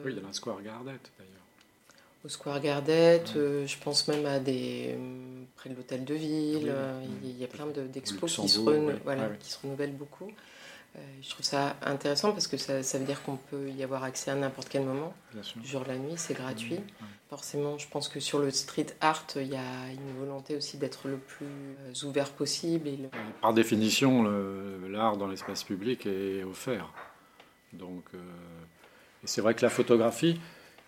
Oui, 0.05 0.13
il 0.13 0.23
y 0.23 0.25
a 0.25 0.29
un 0.29 0.33
Square 0.33 0.63
Gardet 0.63 0.99
d'ailleurs. 1.19 1.33
Au 2.25 2.29
Square 2.29 2.61
Gardet, 2.61 3.25
euh, 3.37 3.67
je 3.67 3.77
pense 3.79 4.07
même 4.09 4.27
à 4.27 4.39
des. 4.39 4.95
Euh, 4.97 5.43
près 5.57 5.71
de 5.71 5.75
l'hôtel 5.75 6.05
de 6.05 6.15
ville, 6.15 6.69
euh, 6.69 7.03
il 7.25 7.37
y 7.37 7.45
a 7.45 7.49
plein 7.49 7.67
d'expos 7.67 8.37
qui, 8.37 8.49
se 8.49 8.61
voilà, 8.61 9.29
qui 9.41 9.51
se 9.51 9.59
renouvellent 9.63 9.97
beaucoup. 9.97 10.31
Je 11.23 11.31
trouve 11.31 11.45
ça 11.45 11.77
intéressant 11.83 12.33
parce 12.33 12.47
que 12.47 12.57
ça, 12.57 12.83
ça 12.83 12.99
veut 12.99 13.05
dire 13.05 13.23
qu'on 13.23 13.37
peut 13.37 13.71
y 13.71 13.83
avoir 13.83 14.05
accès 14.05 14.31
à 14.31 14.35
n'importe 14.35 14.69
quel 14.69 14.85
moment, 14.85 15.15
du 15.57 15.67
jour 15.67 15.85
la 15.87 15.97
nuit, 15.97 16.15
c'est 16.17 16.35
gratuit. 16.35 16.81
Forcément, 17.31 17.79
je 17.79 17.89
pense 17.89 18.09
que 18.09 18.21
sur 18.21 18.39
le 18.41 18.51
street 18.51 18.89
art, 19.01 19.25
il 19.37 19.49
y 19.49 19.57
a 19.57 19.91
une 19.91 20.19
volonté 20.19 20.57
aussi 20.57 20.77
d'être 20.77 21.09
le 21.09 21.17
plus 21.17 22.05
ouvert 22.05 22.31
possible. 22.31 22.89
Et 22.89 22.99
Par 23.41 23.55
définition, 23.55 24.25
l'art 24.89 25.17
dans 25.17 25.29
l'espace 25.29 25.65
public 25.65 26.05
est 26.07 26.45
offert. 26.45 26.93
Donc, 27.73 28.05
euh, 28.15 28.19
c'est 29.25 29.41
vrai 29.41 29.55
que 29.55 29.63
la 29.63 29.71
photographie, 29.71 30.39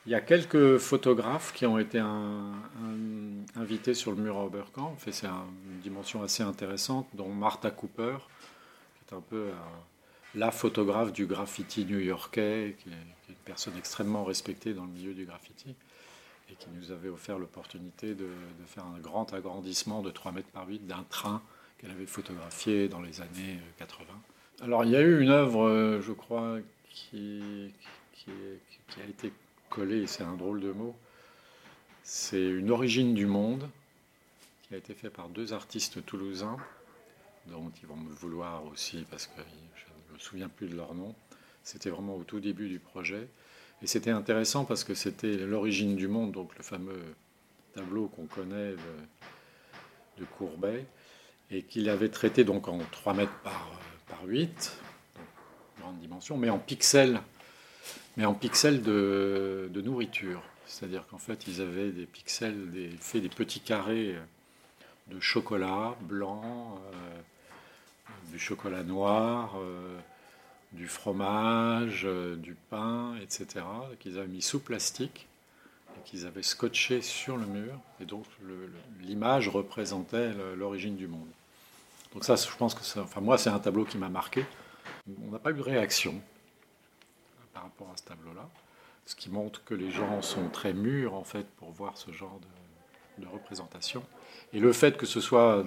il 0.06 0.12
y 0.12 0.14
a 0.14 0.20
quelques 0.20 0.76
photographes 0.76 1.52
qui 1.54 1.64
ont 1.66 1.78
été 1.78 1.98
invités 3.56 3.94
sur 3.94 4.10
le 4.10 4.18
mur 4.18 4.36
à 4.36 4.44
Oberkampf, 4.44 5.08
et 5.08 5.12
c'est 5.12 5.26
une 5.26 5.80
dimension 5.82 6.22
assez 6.22 6.42
intéressante, 6.42 7.08
dont 7.14 7.28
Martha 7.28 7.70
Cooper, 7.70 8.16
qui 8.98 9.14
est 9.14 9.16
un 9.16 9.22
peu 9.22 9.36
euh, 9.36 9.52
la 10.34 10.50
photographe 10.50 11.12
du 11.12 11.26
graffiti 11.26 11.84
new-yorkais, 11.84 12.76
qui, 12.78 12.88
est 12.90 12.92
une 13.28 13.34
personne 13.44 13.76
extrêmement 13.76 14.24
respectée 14.24 14.74
dans 14.74 14.84
le 14.84 14.90
milieu 14.90 15.14
du 15.14 15.24
graffiti, 15.24 15.74
et 16.50 16.54
qui 16.54 16.66
nous 16.74 16.90
avait 16.90 17.08
offert 17.08 17.38
l'opportunité 17.38 18.14
de, 18.14 18.28
faire 18.66 18.84
un 18.84 18.98
grand 18.98 19.32
agrandissement 19.32 20.02
de 20.02 20.10
3 20.10 20.32
mètres 20.32 20.50
par 20.52 20.68
8 20.68 20.86
d'un 20.86 21.04
train 21.08 21.42
qu'elle 21.78 21.90
avait 21.90 22.06
photographié 22.06 22.88
dans 22.88 23.00
les 23.00 23.20
années 23.20 23.58
80. 23.78 24.06
Alors 24.62 24.84
il 24.84 24.90
y 24.90 24.96
a 24.96 25.00
eu 25.00 25.20
une 25.20 25.30
œuvre, 25.30 26.00
je 26.00 26.12
crois, 26.12 26.58
qui, 26.90 27.72
a 28.28 29.08
été 29.08 29.32
collé, 29.70 30.06
c'est 30.06 30.24
un 30.24 30.34
drôle 30.34 30.60
de 30.60 30.72
mot. 30.72 30.94
C'est 32.02 32.44
une 32.44 32.70
origine 32.70 33.14
du 33.14 33.26
monde 33.26 33.68
qui 34.62 34.74
a 34.74 34.76
été 34.76 34.94
fait 34.94 35.10
par 35.10 35.28
deux 35.28 35.52
artistes 35.52 36.04
toulousains, 36.04 36.56
dont 37.46 37.70
ils 37.82 37.86
vont 37.86 37.96
me 37.96 38.12
vouloir 38.12 38.64
aussi 38.66 39.06
parce 39.10 39.26
que 39.26 39.40
me 40.14 40.18
souviens 40.18 40.48
plus 40.48 40.68
de 40.68 40.76
leur 40.76 40.94
nom. 40.94 41.14
C'était 41.62 41.90
vraiment 41.90 42.16
au 42.16 42.24
tout 42.24 42.40
début 42.40 42.68
du 42.68 42.78
projet. 42.78 43.28
Et 43.82 43.86
c'était 43.86 44.10
intéressant 44.10 44.64
parce 44.64 44.84
que 44.84 44.94
c'était 44.94 45.36
l'origine 45.36 45.96
du 45.96 46.08
monde, 46.08 46.32
donc 46.32 46.56
le 46.56 46.62
fameux 46.62 47.02
tableau 47.74 48.08
qu'on 48.08 48.26
connaît 48.26 48.72
de, 48.72 50.20
de, 50.20 50.24
Courbet, 50.24 50.86
et 51.50 51.62
qu'il 51.62 51.88
avait 51.88 52.08
traité 52.08 52.44
donc 52.44 52.68
en 52.68 52.78
3 52.78 53.14
mètres 53.14 53.36
par, 53.42 53.72
par 54.08 54.24
8, 54.24 54.78
dimension, 55.92 56.36
mais 56.36 56.50
en 56.50 56.58
pixels, 56.58 57.20
mais 58.16 58.24
en 58.24 58.34
pixels 58.34 58.82
de, 58.82 59.70
nourriture. 59.74 60.42
C'est-à-dire 60.66 61.06
qu'en 61.06 61.18
fait, 61.18 61.46
ils 61.46 61.60
avaient 61.60 61.90
des 61.90 62.06
pixels, 62.06 62.70
des, 62.70 62.90
fait 63.00 63.20
des 63.20 63.28
petits 63.28 63.60
carrés 63.60 64.16
de 65.08 65.20
chocolat 65.20 65.96
blanc, 66.00 66.80
euh, 66.92 67.20
du 68.30 68.38
chocolat 68.38 68.82
noir, 68.82 69.54
euh, 69.56 69.98
du 70.72 70.88
fromage, 70.88 72.02
euh, 72.04 72.36
du 72.36 72.54
pain, 72.70 73.16
etc., 73.22 73.64
qu'ils 74.00 74.18
avaient 74.18 74.26
mis 74.26 74.42
sous 74.42 74.60
plastique 74.60 75.28
et 75.96 76.02
qu'ils 76.04 76.26
avaient 76.26 76.42
scotché 76.42 77.02
sur 77.02 77.36
le 77.36 77.46
mur. 77.46 77.78
Et 78.00 78.04
donc, 78.04 78.24
l'image 79.00 79.48
représentait 79.48 80.32
l'origine 80.56 80.96
du 80.96 81.06
monde. 81.06 81.28
Donc 82.12 82.24
ça, 82.24 82.36
je 82.36 82.56
pense 82.56 82.74
que 82.74 82.84
ça, 82.84 83.02
enfin 83.02 83.20
moi, 83.20 83.36
c'est 83.38 83.50
un 83.50 83.58
tableau 83.58 83.84
qui 83.84 83.98
m'a 83.98 84.08
marqué. 84.08 84.46
On 85.26 85.32
n'a 85.32 85.38
pas 85.38 85.50
eu 85.50 85.54
de 85.54 85.62
réaction 85.62 86.20
par 87.52 87.64
rapport 87.64 87.90
à 87.92 87.96
ce 87.96 88.04
tableau-là, 88.04 88.48
ce 89.04 89.14
qui 89.16 89.30
montre 89.30 89.62
que 89.64 89.74
les 89.74 89.90
gens 89.90 90.22
sont 90.22 90.48
très 90.48 90.72
mûrs 90.72 91.14
en 91.14 91.24
fait 91.24 91.46
pour 91.56 91.70
voir 91.70 91.96
ce 91.96 92.12
genre 92.12 92.38
de, 93.18 93.26
représentation. 93.26 94.04
Et 94.52 94.60
le 94.60 94.72
fait 94.72 94.96
que 94.96 95.06
ce 95.06 95.20
soit 95.20 95.64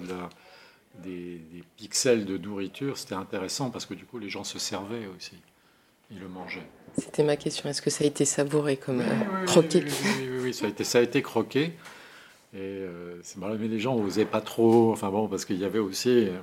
des, 1.04 1.42
pixels 1.76 2.26
de 2.26 2.38
nourriture, 2.38 2.98
c'était 2.98 3.16
intéressant 3.16 3.70
parce 3.70 3.86
que 3.86 3.94
du 3.94 4.06
coup 4.06 4.20
les 4.20 4.30
gens 4.30 4.44
se 4.44 4.60
servaient 4.60 5.08
aussi, 5.16 5.36
ils 6.12 6.20
le 6.20 6.28
mangeaient. 6.28 6.68
C'était 6.98 7.24
ma 7.24 7.36
question. 7.36 7.70
Est-ce 7.70 7.82
que 7.82 7.90
ça 7.90 8.04
a 8.04 8.08
été 8.08 8.26
savouré 8.26 8.78
comme 8.78 9.04
croqué? 9.46 9.84
oui, 9.84 10.40
oui, 10.42 10.54
ça 10.54 10.66
a 10.66 10.70
été, 10.70 10.84
ça 10.84 11.00
a 11.00 11.02
été 11.02 11.22
croqué. 11.22 11.74
Et 12.54 12.60
euh, 12.60 13.20
c'est 13.24 13.38
mais 13.38 13.68
les 13.68 13.80
gens 13.80 13.96
n'osaient 13.96 14.26
pas 14.26 14.42
trop. 14.42 14.92
Enfin 14.92 15.10
bon, 15.10 15.28
parce 15.28 15.46
qu'il 15.46 15.58
y 15.58 15.66
avait 15.66 15.80
aussi 15.80 16.10
euh, 16.10 16.40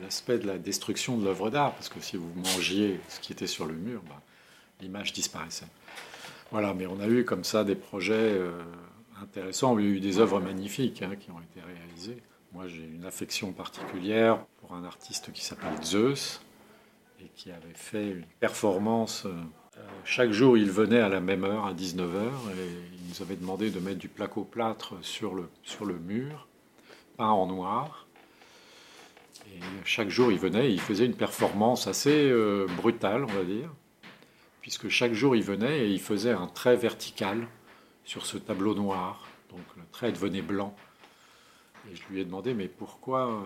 l'aspect 0.00 0.38
de 0.38 0.46
la 0.46 0.56
destruction 0.56 1.18
de 1.18 1.24
l'œuvre 1.24 1.50
d'art, 1.50 1.74
parce 1.74 1.88
que 1.88 2.00
si 2.00 2.16
vous 2.16 2.30
mangiez 2.36 3.00
ce 3.08 3.20
qui 3.20 3.32
était 3.32 3.46
sur 3.46 3.66
le 3.66 3.74
mur, 3.74 4.02
bah, 4.08 4.20
l'image 4.80 5.12
disparaissait. 5.12 5.66
Voilà, 6.52 6.74
mais 6.74 6.86
on 6.86 7.00
a 7.00 7.08
eu 7.08 7.24
comme 7.24 7.44
ça 7.44 7.64
des 7.64 7.74
projets 7.74 8.14
euh, 8.14 8.52
intéressants, 9.20 9.74
on 9.74 9.78
a 9.78 9.82
eu 9.82 10.00
des 10.00 10.18
œuvres 10.18 10.40
magnifiques 10.40 11.02
hein, 11.02 11.16
qui 11.18 11.30
ont 11.30 11.40
été 11.40 11.60
réalisées. 11.60 12.22
Moi, 12.52 12.66
j'ai 12.66 12.84
une 12.84 13.06
affection 13.06 13.52
particulière 13.52 14.44
pour 14.60 14.74
un 14.74 14.84
artiste 14.84 15.32
qui 15.32 15.42
s'appelle 15.42 15.82
Zeus 15.82 16.40
et 17.20 17.28
qui 17.34 17.50
avait 17.50 17.74
fait 17.74 18.10
une 18.10 18.26
performance. 18.40 19.24
Euh, 19.24 19.80
chaque 20.04 20.32
jour, 20.32 20.58
il 20.58 20.70
venait 20.70 21.00
à 21.00 21.08
la 21.08 21.20
même 21.20 21.44
heure, 21.44 21.64
à 21.64 21.72
19h, 21.72 22.26
et 22.26 22.68
il 22.94 23.08
nous 23.08 23.22
avait 23.22 23.36
demandé 23.36 23.70
de 23.70 23.80
mettre 23.80 23.98
du 23.98 24.08
placo-plâtre 24.08 24.94
sur 25.00 25.34
le, 25.34 25.48
sur 25.62 25.86
le 25.86 25.98
mur, 25.98 26.46
peint 27.16 27.30
en 27.30 27.46
noir, 27.46 28.06
et 29.46 29.60
chaque 29.84 30.08
jour, 30.08 30.30
il 30.30 30.38
venait 30.38 30.70
et 30.70 30.72
il 30.72 30.80
faisait 30.80 31.06
une 31.06 31.16
performance 31.16 31.86
assez 31.86 32.30
euh, 32.30 32.66
brutale, 32.76 33.24
on 33.24 33.32
va 33.32 33.44
dire, 33.44 33.70
puisque 34.60 34.88
chaque 34.88 35.14
jour, 35.14 35.34
il 35.36 35.42
venait 35.42 35.86
et 35.86 35.90
il 35.90 36.00
faisait 36.00 36.32
un 36.32 36.46
trait 36.46 36.76
vertical 36.76 37.46
sur 38.04 38.26
ce 38.26 38.36
tableau 38.36 38.74
noir. 38.74 39.26
Donc 39.50 39.60
le 39.76 39.82
trait 39.90 40.12
devenait 40.12 40.42
blanc. 40.42 40.74
Et 41.90 41.96
je 41.96 42.02
lui 42.10 42.20
ai 42.20 42.24
demandé, 42.24 42.54
mais 42.54 42.68
pourquoi 42.68 43.28
euh, 43.28 43.40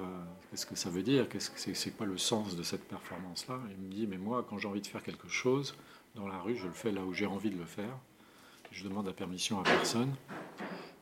Qu'est-ce 0.50 0.66
que 0.66 0.76
ça 0.76 0.90
veut 0.90 1.02
dire? 1.02 1.28
Qu'est-ce 1.28 1.50
que 1.50 1.74
c'est, 1.74 1.90
quoi 1.96 2.06
le 2.06 2.18
sens 2.18 2.56
de 2.56 2.62
cette 2.62 2.86
performance-là? 2.86 3.58
Il 3.70 3.78
me 3.78 3.90
dit, 3.90 4.06
mais 4.06 4.18
moi, 4.18 4.44
quand 4.48 4.58
j'ai 4.58 4.68
envie 4.68 4.82
de 4.82 4.86
faire 4.86 5.02
quelque 5.02 5.28
chose 5.28 5.74
dans 6.14 6.28
la 6.28 6.38
rue, 6.40 6.56
je 6.56 6.66
le 6.66 6.72
fais 6.72 6.92
là 6.92 7.02
où 7.02 7.12
j'ai 7.14 7.26
envie 7.26 7.50
de 7.50 7.58
le 7.58 7.64
faire. 7.64 7.98
Je 8.72 8.84
demande 8.84 9.06
la 9.06 9.14
permission 9.14 9.60
à 9.60 9.62
personne. 9.62 10.14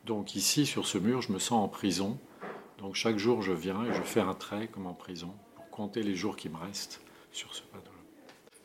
Donc 0.05 0.35
ici, 0.35 0.65
sur 0.65 0.87
ce 0.87 0.97
mur, 0.97 1.21
je 1.21 1.33
me 1.33 1.39
sens 1.39 1.63
en 1.63 1.67
prison 1.67 2.17
donc 2.77 2.95
chaque 2.95 3.17
jour, 3.17 3.41
je 3.41 3.51
viens 3.51 3.83
et 3.85 3.93
je 3.93 4.01
fais 4.01 4.19
un 4.19 4.33
trait 4.33 4.67
comme 4.67 4.85
en 4.85 4.93
prison 4.93 5.33
pour 5.55 5.69
compter 5.69 6.03
les 6.03 6.15
jours 6.15 6.35
qui 6.35 6.49
me 6.49 6.57
restent 6.57 7.01
sur 7.31 7.53
ce 7.55 7.61
panneau. 7.63 7.94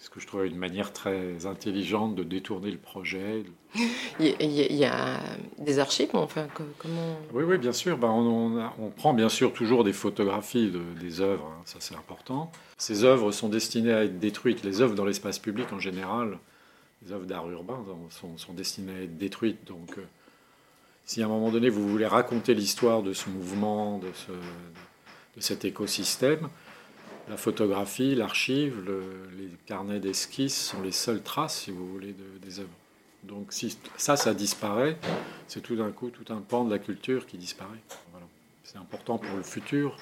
Ce 0.00 0.08
que 0.08 0.18
je 0.18 0.26
trouve 0.26 0.46
une 0.46 0.56
manière 0.56 0.94
très 0.94 1.44
intelligente 1.44 2.14
de 2.14 2.22
détourner 2.22 2.70
le 2.70 2.78
projet. 2.78 3.44
Il 4.18 4.50
y 4.50 4.84
a 4.86 5.20
des 5.58 5.78
archives, 5.78 6.08
enfin, 6.14 6.48
comment 6.78 7.18
Oui, 7.34 7.44
oui, 7.44 7.58
bien 7.58 7.72
sûr. 7.72 7.98
Ben, 7.98 8.08
on, 8.08 8.90
prend 8.96 9.12
bien 9.12 9.28
sûr 9.28 9.52
toujours 9.52 9.84
des 9.84 9.92
photographies 9.92 10.70
de, 10.70 10.80
des 10.98 11.20
œuvres, 11.20 11.52
hein, 11.54 11.62
ça 11.66 11.76
c'est 11.80 11.94
important. 11.94 12.50
Ces 12.78 13.04
œuvres 13.04 13.30
sont 13.30 13.50
destinées 13.50 13.92
à 13.92 14.04
être 14.04 14.18
détruites. 14.18 14.64
Les 14.64 14.80
œuvres 14.80 14.94
dans 14.94 15.04
l'espace 15.04 15.38
public 15.38 15.70
en 15.70 15.78
général, 15.78 16.38
les 17.04 17.12
œuvres 17.12 17.26
d'art 17.26 17.48
urbain 17.50 17.84
sont, 18.08 18.38
sont, 18.38 18.54
destinées 18.54 18.94
à 18.94 19.02
être 19.02 19.18
détruites. 19.18 19.66
Donc 19.66 19.98
euh, 19.98 20.02
si 21.04 21.22
à 21.22 21.26
un 21.26 21.28
moment 21.28 21.50
donné 21.50 21.68
vous 21.68 21.86
voulez 21.86 22.06
raconter 22.06 22.54
l'histoire 22.54 23.02
de 23.02 23.12
ce 23.12 23.28
mouvement, 23.28 23.98
de, 23.98 24.08
cet 25.40 25.64
écosystème, 25.64 26.48
la 27.28 27.37
photographie, 27.37 28.14
l'archive, 28.14 28.76
les 29.37 29.50
carnets 29.66 30.00
d'esquisses 30.00 30.70
sont 30.70 30.83
les 30.83 30.92
seules 30.92 31.22
traces, 31.22 31.62
si 31.62 31.70
vous 31.70 31.87
voulez, 31.87 32.14
des 32.42 32.61
œuvres. 32.61 32.68
Donc 33.24 33.52
si 33.52 33.76
ça, 33.96 34.16
ça 34.16 34.35
disparaît, 34.35 34.96
c'est 35.46 35.61
tout 35.61 35.76
d'un 35.76 35.90
coup 35.90 36.11
tout 36.11 36.33
un 36.33 36.40
pan 36.40 36.64
de 36.64 36.70
la 36.70 36.78
culture 36.78 37.26
qui 37.26 37.37
disparaît. 37.37 37.83
C'est 38.64 38.78
important 38.78 39.18
pour 39.18 39.37
le 39.37 39.42
futur. 39.42 39.96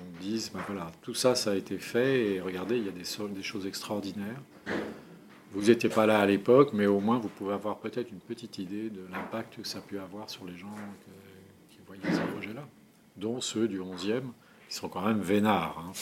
On 0.00 0.22
dise, 0.22 0.50
ben 0.52 0.60
voilà, 0.66 0.90
tout 1.02 1.14
ça, 1.14 1.34
ça 1.34 1.52
a 1.52 1.54
été 1.54 1.78
fait 1.78 2.34
et 2.34 2.40
regardez, 2.40 2.78
il 2.78 2.86
y 2.86 2.88
a 2.88 2.92
des, 2.92 3.34
des 3.34 3.42
choses 3.42 3.66
extraordinaires. 3.66 4.40
Vous 5.52 5.62
n'étiez 5.64 5.88
pas 5.88 6.06
là 6.06 6.20
à 6.20 6.26
l'époque, 6.26 6.70
mais 6.72 6.86
au 6.86 7.00
moins 7.00 7.18
vous 7.18 7.28
pouvez 7.28 7.54
avoir 7.54 7.78
peut-être 7.78 8.10
une 8.10 8.20
petite 8.20 8.58
idée 8.58 8.90
de 8.90 9.00
l'impact 9.10 9.56
que 9.56 9.66
ça 9.66 9.78
a 9.78 9.80
pu 9.80 9.98
avoir 9.98 10.28
sur 10.30 10.44
les 10.44 10.56
gens 10.56 10.74
qui 11.70 11.78
voyaient 11.86 12.02
ces 12.10 12.32
projets-là, 12.32 12.66
dont 13.16 13.40
ceux 13.40 13.66
du 13.66 13.80
11e, 13.80 14.22
qui 14.68 14.74
sont 14.74 14.88
quand 14.88 15.02
même 15.02 15.20
vénards. 15.20 15.78
Hein, 15.78 15.92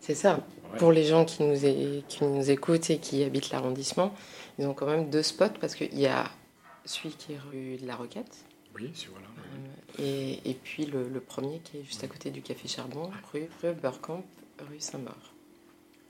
c'est 0.00 0.14
ça. 0.14 0.40
Pour 0.78 0.92
les 0.92 1.04
gens 1.04 1.24
qui 1.24 1.42
nous, 1.42 1.56
qui 2.08 2.24
nous 2.24 2.50
écoutent 2.50 2.90
et 2.90 2.98
qui 2.98 3.22
habitent 3.24 3.50
l'arrondissement, 3.50 4.14
ils 4.58 4.66
ont 4.66 4.74
quand 4.74 4.86
même 4.86 5.10
deux 5.10 5.22
spots 5.22 5.58
parce 5.60 5.74
qu'il 5.74 5.98
y 5.98 6.06
a 6.06 6.30
celui 6.84 7.10
qui 7.10 7.34
est 7.34 7.38
rue 7.38 7.76
de 7.76 7.86
la 7.86 7.96
Roquette. 7.96 8.44
Oui, 8.74 8.92
voilà. 9.10 9.26
Euh, 9.98 10.34
et, 10.44 10.54
puis 10.54 10.86
le, 10.86 11.20
premier 11.20 11.58
qui 11.58 11.78
est 11.78 11.84
juste 11.84 12.04
à 12.04 12.06
côté 12.06 12.30
du 12.30 12.40
Café 12.40 12.68
Charbon, 12.68 13.10
rue, 13.32 13.48
rue 13.62 13.72
Burkamp, 13.74 14.24
rue 14.68 14.80
Saint-Maur. 14.80 15.34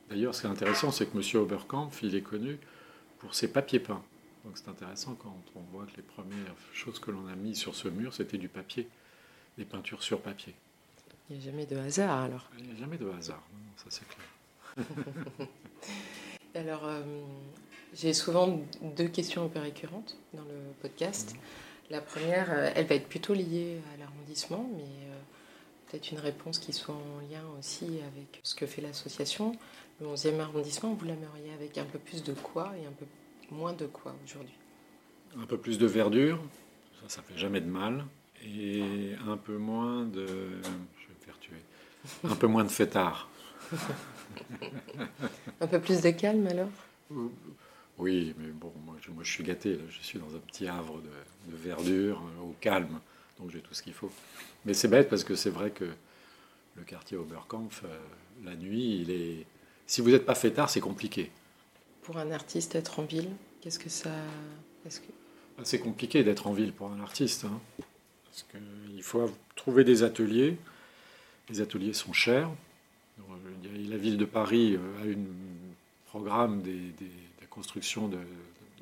D'ailleurs, 0.09 0.35
ce 0.35 0.43
qui 0.43 0.47
est 0.47 0.51
intéressant, 0.51 0.91
c'est 0.91 1.07
que 1.07 1.17
M. 1.17 1.43
Oberkampf, 1.43 2.03
il 2.03 2.15
est 2.15 2.23
connu 2.23 2.59
pour 3.19 3.35
ses 3.35 3.49
papiers 3.49 3.81
peints. 3.81 4.03
Donc 4.45 4.57
c'est 4.57 4.69
intéressant 4.69 5.15
quand 5.15 5.37
on 5.55 5.61
voit 5.73 5.87
que 5.87 5.97
les 5.97 6.03
premières 6.03 6.55
choses 6.73 6.99
que 6.99 7.11
l'on 7.11 7.27
a 7.29 7.35
mises 7.35 7.59
sur 7.59 7.75
ce 7.75 7.89
mur, 7.89 8.15
c'était 8.15 8.39
du 8.39 8.49
papier, 8.49 8.89
des 9.59 9.65
peintures 9.65 10.03
sur 10.03 10.21
papier. 10.21 10.55
Il 11.31 11.37
n'y 11.37 11.43
a 11.43 11.45
jamais 11.47 11.67
de 11.67 11.77
hasard 11.77 12.25
alors 12.25 12.51
Il 12.59 12.67
n'y 12.67 12.73
a 12.73 12.77
jamais 12.77 12.99
de 12.99 13.09
hasard, 13.09 13.43
ça 13.77 13.85
c'est 13.89 14.05
clair. 14.09 14.27
alors, 16.57 16.85
euh, 16.85 17.03
j'ai 17.95 18.13
souvent 18.13 18.61
deux 18.97 19.07
questions 19.07 19.45
un 19.45 19.49
peu 19.49 19.61
récurrentes 19.61 20.17
dans 20.35 20.43
le 20.43 20.73
podcast. 20.83 21.35
Mhm. 21.35 21.41
La 21.91 22.01
première, 22.01 22.51
euh, 22.51 22.71
elle 22.75 22.87
va 22.87 22.97
être 22.97 23.09
plutôt 23.09 23.35
liée 23.35 23.79
à 23.95 23.99
l'arrondissement, 23.99 24.69
mais 24.77 24.83
euh, 24.83 25.21
peut-être 25.89 26.11
une 26.11 26.19
réponse 26.19 26.59
qui 26.59 26.73
soit 26.73 26.97
en 26.97 27.21
lien 27.31 27.45
aussi 27.61 27.85
avec 27.85 28.41
ce 28.43 28.57
que 28.57 28.67
fait 28.67 28.83
l'association. 28.83 29.53
Le 30.01 30.09
11e 30.09 30.41
arrondissement, 30.41 30.95
vous 30.95 31.05
l'aimeriez 31.05 31.53
avec 31.55 31.79
un 31.79 31.85
peu 31.85 32.01
plus 32.01 32.25
de 32.25 32.33
quoi 32.33 32.73
et 32.83 32.87
un 32.87 32.93
peu 32.93 33.07
moins 33.53 33.73
de 33.73 33.87
quoi 33.87 34.17
aujourd'hui? 34.25 34.55
Un 35.41 35.47
peu 35.47 35.59
plus 35.59 35.79
de 35.79 35.87
verdure, 35.87 36.43
ça, 37.03 37.09
ça 37.09 37.23
fait 37.23 37.39
jamais 37.39 37.61
de 37.61 37.71
mal. 37.71 38.05
Et 38.43 39.13
un 39.29 39.37
peu 39.37 39.59
moins 39.59 40.05
de 40.07 40.61
un 42.25 42.37
peu 42.37 42.47
moins 42.47 42.65
de 42.65 42.71
fêtard. 42.71 43.29
un 45.61 45.67
peu 45.67 45.81
plus 45.81 46.01
de 46.01 46.11
calme 46.11 46.47
alors? 46.47 46.71
Oui, 47.99 48.35
mais 48.39 48.49
bon, 48.49 48.73
moi 48.85 48.97
je, 49.01 49.31
suis 49.31 49.45
gâté. 49.45 49.79
Je 49.91 50.03
suis 50.03 50.19
dans 50.19 50.35
un 50.35 50.39
petit 50.39 50.67
havre 50.67 51.01
de, 51.01 51.57
verdure, 51.57 52.23
euh, 52.23 52.43
au 52.45 52.55
calme, 52.61 53.01
donc 53.39 53.51
j'ai 53.51 53.61
tout 53.61 53.75
ce 53.75 53.83
qu'il 53.83 53.93
faut. 53.93 54.11
Mais 54.65 54.75
c'est 54.75 54.89
bête 54.89 55.11
parce 55.11 55.25
que 55.25 55.35
c'est 55.35 55.51
vrai 55.51 55.71
que 55.71 55.85
le 56.77 56.83
quartier 56.83 57.17
Oberkampf, 57.17 57.83
euh, 57.85 57.99
la 58.45 58.57
nuit, 58.57 59.01
il 59.03 59.11
est. 59.11 59.47
Si 59.87 60.01
vous 60.01 60.11
n'êtes 60.11 60.25
pas 60.25 60.35
fêtard, 60.35 60.71
c'est 60.71 60.81
compliqué. 60.81 61.31
Pour 62.03 62.17
un 62.17 62.31
artiste, 62.31 62.75
être 62.75 63.01
en 63.01 63.03
ville, 63.03 63.31
qu'est-ce 63.61 63.79
que 63.79 63.91
ça. 63.91 64.11
-ce 64.89 65.01
que... 65.01 65.07
Bah, 65.59 65.65
c'est 65.65 65.81
compliqué 65.81 66.25
d'être 66.25 66.47
en 66.47 66.53
ville 66.53 66.73
pour 66.73 66.91
un 66.91 67.01
artiste. 67.01 67.45
Hein, 67.45 67.61
parce 68.25 68.47
qu'il 68.51 69.03
faut 69.03 69.31
trouver 69.57 69.85
des 69.85 70.03
ateliers 70.03 70.57
les 71.51 71.61
ateliers 71.61 71.93
sont 71.93 72.13
chers. 72.13 72.49
La 73.89 73.97
ville 73.97 74.17
de 74.17 74.25
Paris 74.25 74.77
euh, 74.77 75.03
a 75.03 75.07
un 75.07 75.17
programme 76.07 76.63
de 76.63 76.73
construction 77.51 78.09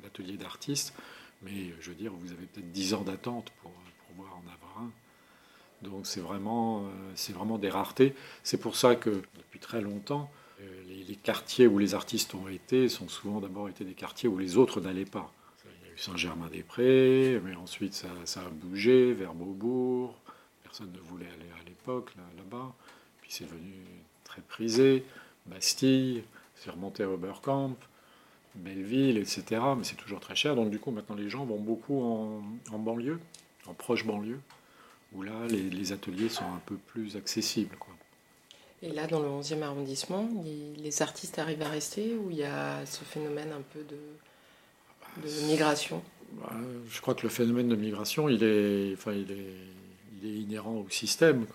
d'ateliers 0.03 0.37
d'artistes, 0.37 0.93
mais 1.41 1.73
je 1.79 1.89
veux 1.89 1.95
dire, 1.95 2.13
vous 2.13 2.31
avez 2.31 2.45
peut-être 2.45 2.71
10 2.71 2.93
ans 2.93 3.01
d'attente 3.01 3.51
pour, 3.61 3.71
pouvoir 4.07 4.37
en 4.37 4.43
avoir 4.53 4.83
un. 4.83 4.91
Donc 5.81 6.05
c'est 6.07 6.19
vraiment, 6.19 6.81
euh, 6.81 6.89
c'est 7.15 7.33
vraiment 7.33 7.57
des 7.57 7.69
raretés. 7.69 8.13
C'est 8.43 8.59
pour 8.59 8.75
ça 8.75 8.95
que 8.95 9.21
depuis 9.37 9.59
très 9.59 9.81
longtemps, 9.81 10.29
euh, 10.61 10.83
les, 11.07 11.15
quartiers 11.15 11.67
où 11.67 11.79
les 11.79 11.93
artistes 11.95 12.33
ont 12.35 12.47
été 12.47 12.89
sont 12.89 13.07
souvent 13.07 13.39
d'abord 13.39 13.69
été 13.69 13.83
des 13.83 13.93
quartiers 13.93 14.29
où 14.29 14.37
les 14.37 14.57
autres 14.57 14.81
n'allaient 14.81 15.05
pas. 15.05 15.31
Il 15.65 15.87
y 15.87 15.91
a 15.91 15.93
eu 15.93 15.97
Saint-Germain-des-Prés, 15.97 17.41
mais 17.43 17.55
ensuite 17.55 17.93
ça, 17.93 18.09
ça, 18.25 18.41
a 18.41 18.49
bougé 18.49 19.13
vers 19.13 19.33
Beaubourg, 19.33 20.15
personne 20.69 20.91
ne 20.93 20.99
voulait 20.99 21.25
aller 21.25 21.49
à 21.59 21.67
l'époque 21.67 22.13
là-bas. 22.37 22.73
Puis 23.21 23.31
c'est 23.33 23.45
devenu 23.45 23.73
très 24.23 24.41
prisé. 24.41 25.03
Bastille, 25.47 26.23
c'est 26.55 26.69
remonté 26.69 27.03
à 27.03 27.09
Oberkamp, 27.09 27.75
Belleville, 28.55 29.17
etc. 29.17 29.43
Mais 29.77 29.83
c'est 29.83 29.95
toujours 29.95 30.19
très 30.19 30.35
cher. 30.35 30.55
Donc 30.55 30.69
du 30.69 30.79
coup, 30.79 30.91
maintenant, 30.91 31.15
les 31.15 31.29
gens 31.29 31.43
vont 31.45 31.59
beaucoup 31.59 32.03
en, 32.03 32.79
banlieue, 32.79 33.19
en 33.65 33.73
proche 33.73 34.05
banlieue, 34.05 34.39
où 35.13 35.23
là, 35.23 35.47
les, 35.47 35.91
ateliers 35.91 36.29
sont 36.29 36.45
un 36.45 36.61
peu 36.65 36.75
plus 36.75 37.15
accessibles. 37.15 37.75
Quoi. 37.77 37.93
Et 38.83 38.91
là, 38.91 39.07
dans 39.07 39.19
le 39.19 39.27
11e 39.27 39.63
arrondissement, 39.63 40.29
les 40.77 41.01
artistes 41.01 41.39
arrivent 41.39 41.63
à 41.63 41.69
rester 41.69 42.15
ou 42.15 42.29
il 42.29 42.37
y 42.37 42.43
a 42.43 42.85
ce 42.85 43.03
phénomène 43.03 43.51
un 43.51 43.63
peu 43.73 43.79
de, 43.83 45.27
de 45.27 45.47
migration? 45.47 46.03
bah, 46.33 46.53
Je 46.89 47.01
crois 47.01 47.15
que 47.15 47.23
le 47.23 47.29
phénomène 47.29 47.69
de 47.69 47.75
migration, 47.75 48.29
il 48.29 48.43
est, 48.43 48.93
enfin, 48.93 49.13
il 49.13 49.31
est, 49.31 49.78
il 50.21 50.29
est 50.29 50.37
inhérent 50.41 50.75
au 50.75 50.89
système. 50.89 51.45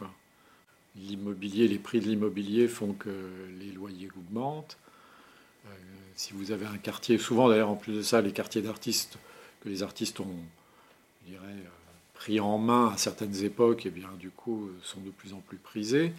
L'immobilier, 0.96 1.68
les 1.68 1.78
prix 1.78 2.00
de 2.00 2.06
l'immobilier 2.06 2.68
font 2.68 2.92
que 2.92 3.10
les 3.58 3.72
loyers 3.72 4.08
augmentent. 4.16 4.78
Euh, 5.66 5.70
si 6.14 6.32
vous 6.32 6.52
avez 6.52 6.66
un 6.66 6.78
quartier, 6.78 7.18
souvent 7.18 7.48
d'ailleurs 7.48 7.70
en 7.70 7.76
plus 7.76 7.94
de 7.94 8.02
ça, 8.02 8.20
les 8.20 8.32
quartiers 8.32 8.62
d'artistes 8.62 9.18
que 9.60 9.68
les 9.68 9.82
artistes 9.82 10.20
ont, 10.20 10.36
euh, 11.30 11.36
pris 12.14 12.38
en 12.38 12.58
main 12.58 12.92
à 12.92 12.96
certaines 12.96 13.44
époques, 13.44 13.86
et 13.86 13.88
eh 13.88 13.90
bien 13.90 14.10
du 14.18 14.30
coup 14.30 14.70
sont 14.82 15.00
de 15.00 15.10
plus 15.10 15.32
en 15.32 15.40
plus 15.40 15.58
prisés. 15.58 16.12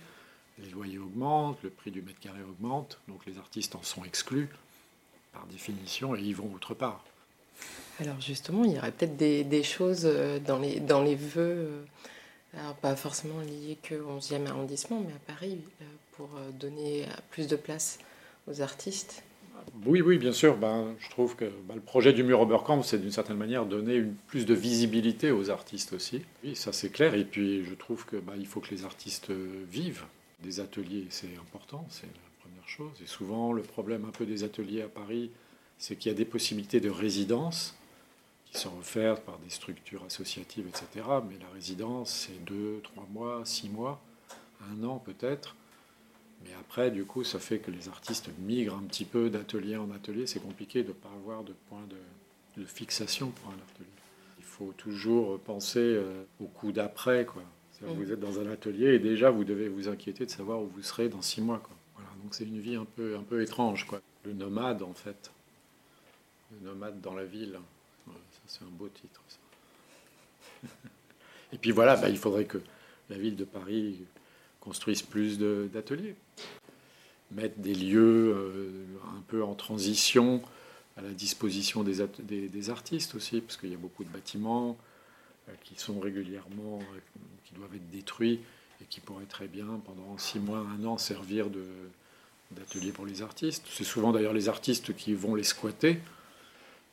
Les 0.59 0.69
loyers 0.69 0.99
augmentent, 0.99 1.61
le 1.63 1.69
prix 1.69 1.91
du 1.91 2.01
mètre 2.01 2.19
carré 2.19 2.41
augmente, 2.41 2.99
donc 3.07 3.25
les 3.25 3.37
artistes 3.37 3.75
en 3.75 3.83
sont 3.83 4.03
exclus 4.03 4.49
par 5.33 5.45
définition 5.47 6.15
et 6.15 6.21
ils 6.21 6.35
vont 6.35 6.49
autre 6.53 6.73
part. 6.73 7.03
Alors 7.99 8.19
justement, 8.19 8.63
il 8.65 8.73
y 8.73 8.77
aurait 8.77 8.91
peut-être 8.91 9.17
des, 9.17 9.63
choses 9.63 10.03
euh, 10.05 10.39
dans 10.39 10.59
les, 10.59 10.79
dans 10.79 11.03
alors, 12.57 12.75
pas 12.75 12.95
forcément 12.95 13.41
lié 13.41 13.77
qu'au 13.87 14.17
11e 14.19 14.47
arrondissement, 14.47 15.03
mais 15.05 15.13
à 15.13 15.33
Paris, 15.33 15.59
euh, 15.81 15.85
pour 16.13 16.29
euh, 16.37 16.51
donner 16.51 17.05
plus 17.31 17.47
de 17.47 17.55
place 17.55 17.99
aux 18.47 18.61
artistes. 18.61 19.23
Oui, 19.85 20.01
oui, 20.01 20.17
bien 20.17 20.31
sûr. 20.31 20.57
Ben, 20.57 20.95
je 20.99 21.09
trouve 21.09 21.35
que 21.35 21.45
ben, 21.67 21.75
le 21.75 21.81
projet 21.81 22.13
du 22.13 22.23
mur 22.23 22.39
Oberkamp, 22.41 22.83
c'est 22.83 22.99
d'une 22.99 23.11
certaine 23.11 23.37
manière 23.37 23.65
donner 23.65 24.03
plus 24.27 24.45
de 24.45 24.53
visibilité 24.53 25.31
aux 25.31 25.49
artistes 25.49 25.93
aussi. 25.93 26.21
Oui, 26.43 26.55
ça 26.55 26.71
c'est 26.71 26.89
clair. 26.89 27.15
Et 27.15 27.25
puis 27.25 27.65
je 27.65 27.73
trouve 27.73 28.05
que 28.05 28.17
ben, 28.17 28.33
il 28.37 28.45
faut 28.45 28.59
que 28.59 28.69
les 28.69 28.85
artistes 28.85 29.31
vivent. 29.31 30.05
Des 30.43 30.59
ateliers, 30.59 31.07
c'est 31.09 31.35
important, 31.41 31.85
c'est 31.89 32.05
la 32.05 32.29
première 32.41 32.67
chose. 32.67 32.91
Et 33.01 33.07
souvent, 33.07 33.53
le 33.53 33.63
problème 33.63 34.05
un 34.05 34.11
peu 34.11 34.25
des 34.25 34.43
ateliers 34.43 34.81
à 34.81 34.87
Paris, 34.87 35.31
c'est 35.77 35.95
qu'il 35.95 36.11
y 36.11 36.15
a 36.15 36.17
des 36.17 36.25
possibilités 36.25 36.79
de 36.79 36.89
résidence 36.89 37.75
sont 38.55 38.77
offertes 38.79 39.23
par 39.23 39.37
des 39.39 39.49
structures 39.49 40.03
associatives, 40.03 40.67
etc. 40.67 41.05
Mais 41.27 41.37
la 41.39 41.49
résidence, 41.53 42.27
c'est 42.27 42.43
deux, 42.45 42.79
trois 42.83 43.07
mois, 43.11 43.41
six 43.45 43.69
mois, 43.69 44.01
un 44.71 44.83
an 44.83 44.99
peut-être. 44.99 45.55
Mais 46.43 46.51
après, 46.59 46.91
du 46.91 47.05
coup, 47.05 47.23
ça 47.23 47.39
fait 47.39 47.59
que 47.59 47.71
les 47.71 47.89
artistes 47.89 48.29
migrent 48.39 48.75
un 48.75 48.83
petit 48.83 49.05
peu 49.05 49.29
d'atelier 49.29 49.77
en 49.77 49.89
atelier. 49.91 50.27
C'est 50.27 50.39
compliqué 50.41 50.83
de 50.83 50.89
ne 50.89 50.93
pas 50.93 51.09
avoir 51.15 51.43
de 51.43 51.53
point 51.69 51.83
de, 51.89 52.65
fixation 52.65 53.31
pour 53.31 53.49
un 53.49 53.55
atelier. 53.55 53.89
Il 54.37 54.45
faut 54.45 54.73
toujours 54.77 55.37
penser 55.39 55.79
euh, 55.79 56.23
au 56.39 56.45
coup 56.45 56.71
d'après. 56.71 57.25
Quoi. 57.25 57.43
Vous 57.81 58.11
êtes 58.13 58.19
dans 58.19 58.39
un 58.39 58.49
atelier 58.49 58.93
et 58.93 58.99
déjà, 58.99 59.29
vous 59.29 59.43
devez 59.43 59.67
vous 59.67 59.89
inquiéter 59.89 60.25
de 60.25 60.31
savoir 60.31 60.61
où 60.61 60.67
vous 60.67 60.81
serez 60.81 61.09
dans 61.09 61.21
six 61.21 61.41
mois. 61.41 61.59
Quoi. 61.59 61.75
Voilà, 61.95 62.09
donc 62.23 62.33
c'est 62.33 62.45
une 62.45 62.59
vie 62.59 62.75
un 62.75 62.85
peu, 62.85 63.17
un 63.17 63.23
peu 63.23 63.41
étrange. 63.41 63.85
Quoi. 63.85 64.01
Le 64.23 64.33
nomade, 64.33 64.83
en 64.83 64.93
fait. 64.93 65.31
Le 66.51 66.69
nomade 66.69 67.01
dans 67.01 67.13
la 67.13 67.25
ville 67.25 67.59
c'est 68.47 68.63
un 68.63 68.71
beau 68.71 68.89
titre. 68.89 69.21
Et 71.53 71.57
puis 71.57 71.71
voilà, 71.71 71.95
bah, 71.95 72.09
il 72.09 72.17
faudrait 72.17 72.45
que 72.45 72.57
la 73.09 73.17
ville 73.17 73.35
de 73.35 73.45
Paris 73.45 73.99
construise 74.59 75.03
plus 75.03 75.37
d'ateliers, 75.39 76.15
mettre 77.31 77.57
des 77.59 77.75
lieux 77.75 78.33
euh, 78.35 78.85
un 79.15 79.21
peu 79.27 79.43
en 79.43 79.53
transition 79.53 80.41
à 80.97 81.01
la 81.01 81.11
disposition 81.11 81.83
des, 81.83 82.05
des, 82.47 82.69
artistes 82.69 83.15
aussi, 83.15 83.41
parce 83.41 83.57
qu'il 83.57 83.69
y 83.69 83.73
a 83.73 83.77
beaucoup 83.77 84.03
de 84.03 84.09
bâtiments 84.09 84.77
euh, 85.49 85.53
qui 85.63 85.79
sont 85.79 85.99
régulièrement, 85.99 86.79
euh, 86.79 86.99
qui 87.43 87.53
doivent 87.53 87.75
être 87.75 87.89
détruits 87.89 88.39
et 88.81 88.85
qui 88.85 89.01
pourraient 89.01 89.25
très 89.25 89.47
bien, 89.47 89.67
pendant 89.85 90.17
six 90.17 90.39
mois, 90.39 90.59
un 90.59 90.83
an, 90.85 90.97
servir 90.97 91.47
d'atelier 92.51 92.91
pour 92.91 93.05
les 93.05 93.21
artistes. 93.21 93.65
C'est 93.69 93.83
souvent 93.83 94.11
d'ailleurs 94.11 94.33
les 94.33 94.49
artistes 94.49 94.95
qui 94.95 95.13
vont 95.13 95.35
les 95.35 95.43
squatter 95.43 95.99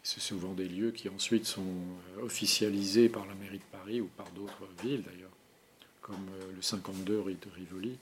c'est 0.02 0.20
souvent 0.20 0.52
des 0.52 0.68
lieux 0.68 0.90
qui 0.90 1.08
ensuite 1.08 1.46
sont 1.46 1.62
euh, 1.62 2.22
officialisés 2.22 3.08
par 3.08 3.26
la 3.26 3.34
mairie 3.34 3.58
de 3.58 3.78
Paris 3.78 4.00
ou 4.00 4.06
par 4.08 4.30
d'autres 4.32 4.68
villes 4.82 5.02
d'ailleurs, 5.02 5.30
comme 6.00 6.28
euh, 6.40 6.52
le 6.54 6.62
52 6.62 7.20
rue 7.20 7.34
de 7.34 7.50
Rivoli. 7.54 7.98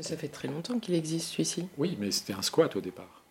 Ça 0.00 0.16
fait 0.16 0.28
très 0.28 0.48
longtemps 0.48 0.78
qu'il 0.78 0.94
existe 0.94 1.28
celui-ci. 1.28 1.68
Oui, 1.76 1.96
mais 2.00 2.10
c'était 2.10 2.32
un 2.32 2.40
squat 2.40 2.74
au 2.76 2.80
départ. 2.80 3.22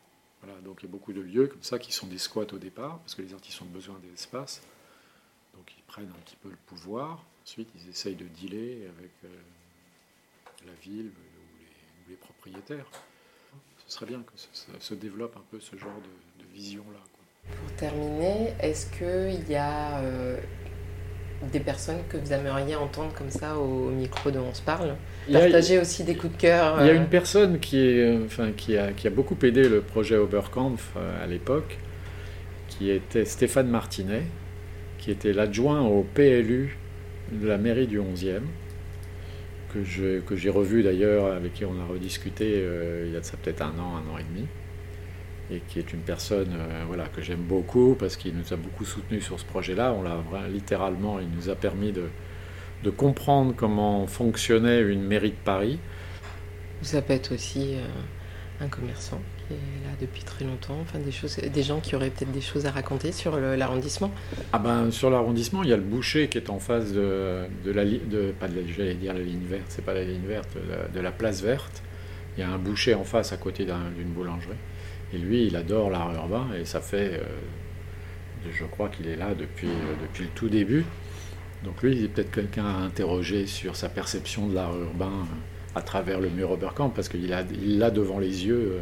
Voilà, 0.44 0.60
donc 0.62 0.78
il 0.82 0.86
y 0.86 0.90
a 0.90 0.92
beaucoup 0.92 1.14
de 1.14 1.22
lieux 1.22 1.48
comme 1.48 1.64
ça 1.64 1.80
qui 1.80 1.92
sont 1.92 2.08
des 2.08 2.20
squats 2.20 2.54
au 2.54 2.58
départ, 2.58 3.00
parce 3.00 3.16
que 3.16 3.22
les 3.24 3.34
artistes 3.34 3.62
ont 3.62 3.66
besoin 3.66 4.00
d'espace. 4.00 4.62
Donc 5.56 5.72
ils 5.76 5.84
prennent 5.84 6.10
un 6.10 6.22
petit 6.24 6.36
peu 6.36 6.50
le 6.50 6.58
pouvoir. 6.68 7.24
Ensuite, 7.44 7.70
ils 7.76 7.90
essayent 7.90 8.16
de 8.16 8.28
dealer 8.28 8.88
avec 8.98 9.12
euh, 9.26 9.28
la 10.66 10.74
ville 10.74 11.08
ou 11.08 12.10
les, 12.10 12.16
propriétaires. 12.16 12.86
Ce 13.88 13.94
serait 13.96 14.06
bien 14.06 14.22
que 14.22 14.32
ça, 14.36 14.72
se 14.80 14.94
développe 14.94 15.36
un 15.38 15.44
peu 15.50 15.60
ce 15.60 15.76
genre 15.76 16.00
de, 16.02 16.31
vision-là. 16.54 17.00
Pour 17.50 17.76
terminer, 17.76 18.54
est-ce 18.60 18.88
qu'il 18.98 19.50
y 19.50 19.56
a 19.56 20.00
euh, 20.00 20.38
des 21.52 21.60
personnes 21.60 22.00
que 22.10 22.18
vous 22.18 22.32
aimeriez 22.32 22.76
entendre 22.76 23.14
comme 23.18 23.32
ça 23.32 23.58
au 23.58 23.90
micro 23.90 24.32
de 24.32 24.40
On 24.40 24.54
se 24.54 24.62
parle? 24.62 24.96
Partager 25.32 25.80
aussi 25.80 26.04
des 26.04 26.16
coups 26.16 26.34
de 26.34 26.42
cœur 26.42 26.78
Il 26.82 26.88
y 26.88 26.90
a 26.90 26.94
une 26.94 27.04
euh, 27.04 27.06
personne 27.06 27.60
qui, 27.60 27.78
est, 27.78 28.18
enfin, 28.26 28.52
qui, 28.56 28.78
a, 28.78 28.92
qui 28.92 29.08
a 29.08 29.10
beaucoup 29.10 29.38
aidé 29.44 29.68
le 29.68 29.82
projet 29.82 30.18
Oberkampf 30.18 30.96
à 31.22 31.28
l'époque, 31.28 31.78
qui 32.68 32.90
était 32.90 33.26
Stéphane 33.26 33.68
Martinet, 33.68 34.24
qui 34.98 35.12
était 35.12 35.34
l'adjoint 35.34 35.82
au 35.82 36.04
PLU 36.04 36.78
de 37.32 37.48
la 37.48 37.58
mairie 37.58 37.88
du 37.88 38.00
11e, 38.00 38.42
que 39.74 40.36
j'ai 40.36 40.50
revu 40.50 40.84
d'ailleurs, 40.84 41.34
avec 41.34 41.54
qui 41.54 41.66
on 41.66 41.80
a 41.80 41.86
rediscuté 41.86 42.54
euh, 42.56 43.06
il 43.08 43.14
y 43.14 43.16
a 43.16 43.20
de 43.20 43.26
ça 43.26 43.38
peut-être 43.42 43.62
un 43.62 43.74
an, 43.80 43.96
un 43.96 44.14
an 44.14 44.18
et 44.18 44.24
demi, 44.24 44.48
et 45.52 45.62
qui 45.68 45.80
est 45.80 45.94
une 45.94 46.02
personne 46.02 46.54
euh, 46.54 46.84
voilà, 46.88 47.06
que 47.06 47.22
j'aime 47.22 47.44
beaucoup 47.44 47.96
parce 48.00 48.16
qu'il 48.16 48.36
nous 48.36 48.54
a 48.54 48.56
beaucoup 48.56 48.86
soutenu 48.86 49.22
sur 49.22 49.40
ce 49.40 49.46
projet-là. 49.46 49.94
On 49.94 50.04
l'a 50.04 50.18
littéralement, 50.48 51.20
il 51.20 51.30
nous 51.30 51.50
a 51.50 51.56
permis 51.56 51.92
de, 51.92 52.06
de, 52.84 52.90
comprendre 52.90 53.54
comment 53.56 54.08
fonctionnait 54.08 54.82
une 54.82 55.04
mairie 55.04 55.32
de 55.32 55.44
Paris. 55.44 55.80
Ça 56.82 57.02
peut 57.02 57.14
être 57.14 57.34
aussi 57.34 57.76
euh, 57.76 58.64
un 58.64 58.68
commerçant 58.68 59.22
là 59.84 59.92
depuis 60.00 60.24
très 60.24 60.46
longtemps 60.46 60.78
Enfin, 60.82 61.00
des, 61.00 61.12
choses, 61.12 61.38
des 61.38 61.64
gens 61.64 61.80
qui 61.80 61.96
auraient 61.96 62.10
peut-être 62.10 62.32
des 62.32 62.42
choses 62.42 62.66
à 62.66 62.72
raconter 62.72 63.12
sur 63.12 63.38
l'arrondissement 63.38 64.12
ah 64.54 64.60
ben, 64.60 64.92
Sur 64.92 65.10
l'arrondissement, 65.10 65.64
il 65.64 65.70
y 65.70 65.74
a 65.74 65.78
le 65.78 65.84
boucher 65.84 66.28
qui 66.30 66.38
est 66.38 66.50
en 66.50 66.60
face 66.60 66.92
de, 66.92 67.42
de 67.66 67.72
la 67.72 67.84
pas 68.40 68.48
de 68.48 68.56
la, 68.56 68.68
j'allais 68.68 68.96
dire 68.96 69.14
la 69.14 69.20
ligne 69.20 69.46
verte, 69.46 69.66
c'est 69.70 69.84
pas 69.84 69.94
la 69.94 70.04
ligne 70.04 70.26
verte, 70.26 70.50
de 70.94 71.00
la, 71.00 71.12
place 71.12 71.42
verte. 71.42 71.84
Il 72.38 72.42
y 72.42 72.44
a 72.44 72.50
un 72.50 72.58
boucher 72.58 72.94
en 72.94 73.04
face 73.04 73.34
à 73.34 73.38
côté 73.38 73.66
d'une 73.66 74.14
boulangerie. 74.14 74.56
Et 75.14 75.18
lui, 75.18 75.46
il 75.48 75.56
adore 75.56 75.90
l'art 75.90 76.14
urbain 76.14 76.48
et 76.58 76.66
ça 76.66 76.80
fait, 76.80 77.20
euh, 77.20 78.50
je 78.50 78.64
crois 78.64 78.90
qu'il 78.90 79.08
est 79.08 79.18
là 79.18 79.34
depuis, 79.38 79.68
euh, 79.68 79.96
depuis 80.02 80.24
le 80.24 80.30
tout 80.30 80.50
début. 80.50 80.86
Donc 81.64 81.84
lui, 81.84 81.92
il 81.92 82.06
est 82.06 82.08
peut-être 82.08 82.32
quelqu'un 82.32 82.66
à 82.66 82.78
interroger 82.78 83.46
sur 83.46 83.76
sa 83.76 83.90
perception 83.90 84.48
de 84.48 84.56
l'art 84.56 84.76
urbain 84.78 85.12
euh, 85.12 85.78
à 85.78 85.82
travers 85.82 86.20
le 86.20 86.30
mur 86.30 86.52
Oberkamp, 86.52 86.90
parce 86.90 87.10
qu'il 87.10 87.28
l'a 87.28 87.44
il 87.52 87.82
a 87.84 87.92
devant 87.92 88.20
les 88.20 88.46
yeux 88.46 88.82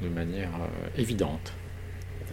de 0.00 0.08
manière 0.08 0.50
évidente. 0.96 1.52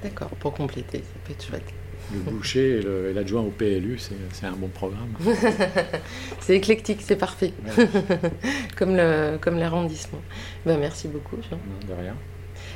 D'accord, 0.01 0.29
pour 0.29 0.53
compléter, 0.53 0.99
ça 0.99 1.19
peut 1.25 1.33
être 1.33 1.45
chouette. 1.45 1.73
Le 2.13 2.19
boucher 2.19 2.79
et 2.79 3.13
l'adjoint 3.13 3.41
au 3.41 3.49
PLU, 3.49 3.99
c'est 3.99 4.45
un 4.45 4.53
bon 4.53 4.69
programme. 4.69 5.13
c'est 6.39 6.55
éclectique, 6.55 6.99
c'est 7.01 7.17
parfait. 7.17 7.51
comme 8.77 8.95
l'arrondissement. 8.95 10.21
Comme 10.63 10.73
ben, 10.73 10.79
merci 10.79 11.09
beaucoup, 11.09 11.35
Jean. 11.49 11.59
de 11.85 11.99
rien. 11.99 12.15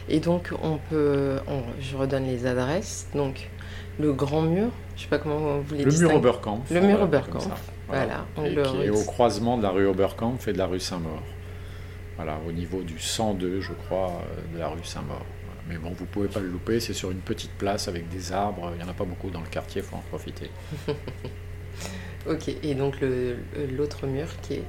Et 0.10 0.20
donc, 0.20 0.52
on 0.62 0.78
peut. 0.90 1.38
je 1.80 1.96
redonne 1.96 2.26
les 2.26 2.46
adresses. 2.46 3.08
Donc, 3.16 3.50
le 4.00 4.14
grand 4.14 4.42
mur, 4.42 4.70
je 4.96 5.02
ne 5.02 5.04
sais 5.04 5.10
pas 5.10 5.20
comment 5.20 5.60
vous 5.60 5.76
les 5.76 5.84
Le 5.84 5.92
mur 5.92 6.16
Oberkampf. 6.16 6.72
Le 6.72 6.82
mur 6.82 7.02
Oberkampf. 7.02 7.72
Voilà. 7.88 8.26
voilà. 8.36 8.50
Et 8.50 8.64
qui 8.64 8.78
est 8.84 8.90
au 8.90 9.04
croisement 9.04 9.58
de 9.58 9.64
la 9.64 9.70
rue 9.70 9.86
Oberkampf 9.86 10.48
et 10.48 10.54
de 10.54 10.58
la 10.58 10.68
rue 10.68 10.80
Saint-Maur 10.80 11.22
au 12.48 12.52
niveau 12.52 12.82
du 12.82 13.00
102, 13.00 13.62
je 13.62 13.74
crois, 13.74 14.12
euh, 14.12 14.54
de 14.54 14.60
la 14.60 14.70
rue 14.70 14.84
Saint-Maur. 14.84 15.26
Mais 15.68 15.78
bon, 15.78 15.92
vous 15.92 16.06
pouvez 16.06 16.28
pas 16.28 16.40
le 16.40 16.48
louper, 16.48 16.80
c'est 16.80 16.94
sur 16.94 17.12
une 17.12 17.20
petite 17.20 17.52
place 17.52 17.88
avec 17.88 18.10
des 18.10 18.32
arbres, 18.32 18.72
il 18.74 18.78
n'y 18.78 18.84
en 18.84 18.90
a 18.90 18.94
pas 18.94 19.06
beaucoup 19.06 19.30
dans 19.30 19.42
le 19.42 19.48
quartier, 19.48 19.82
il 19.82 19.88
faut 19.88 19.96
en 19.96 20.04
profiter. 20.10 20.50
ok, 22.30 22.50
et 22.64 22.76
donc 22.76 22.98
l'autre 23.78 24.08
mur 24.08 24.28
qui 24.42 24.56
est 24.56 24.64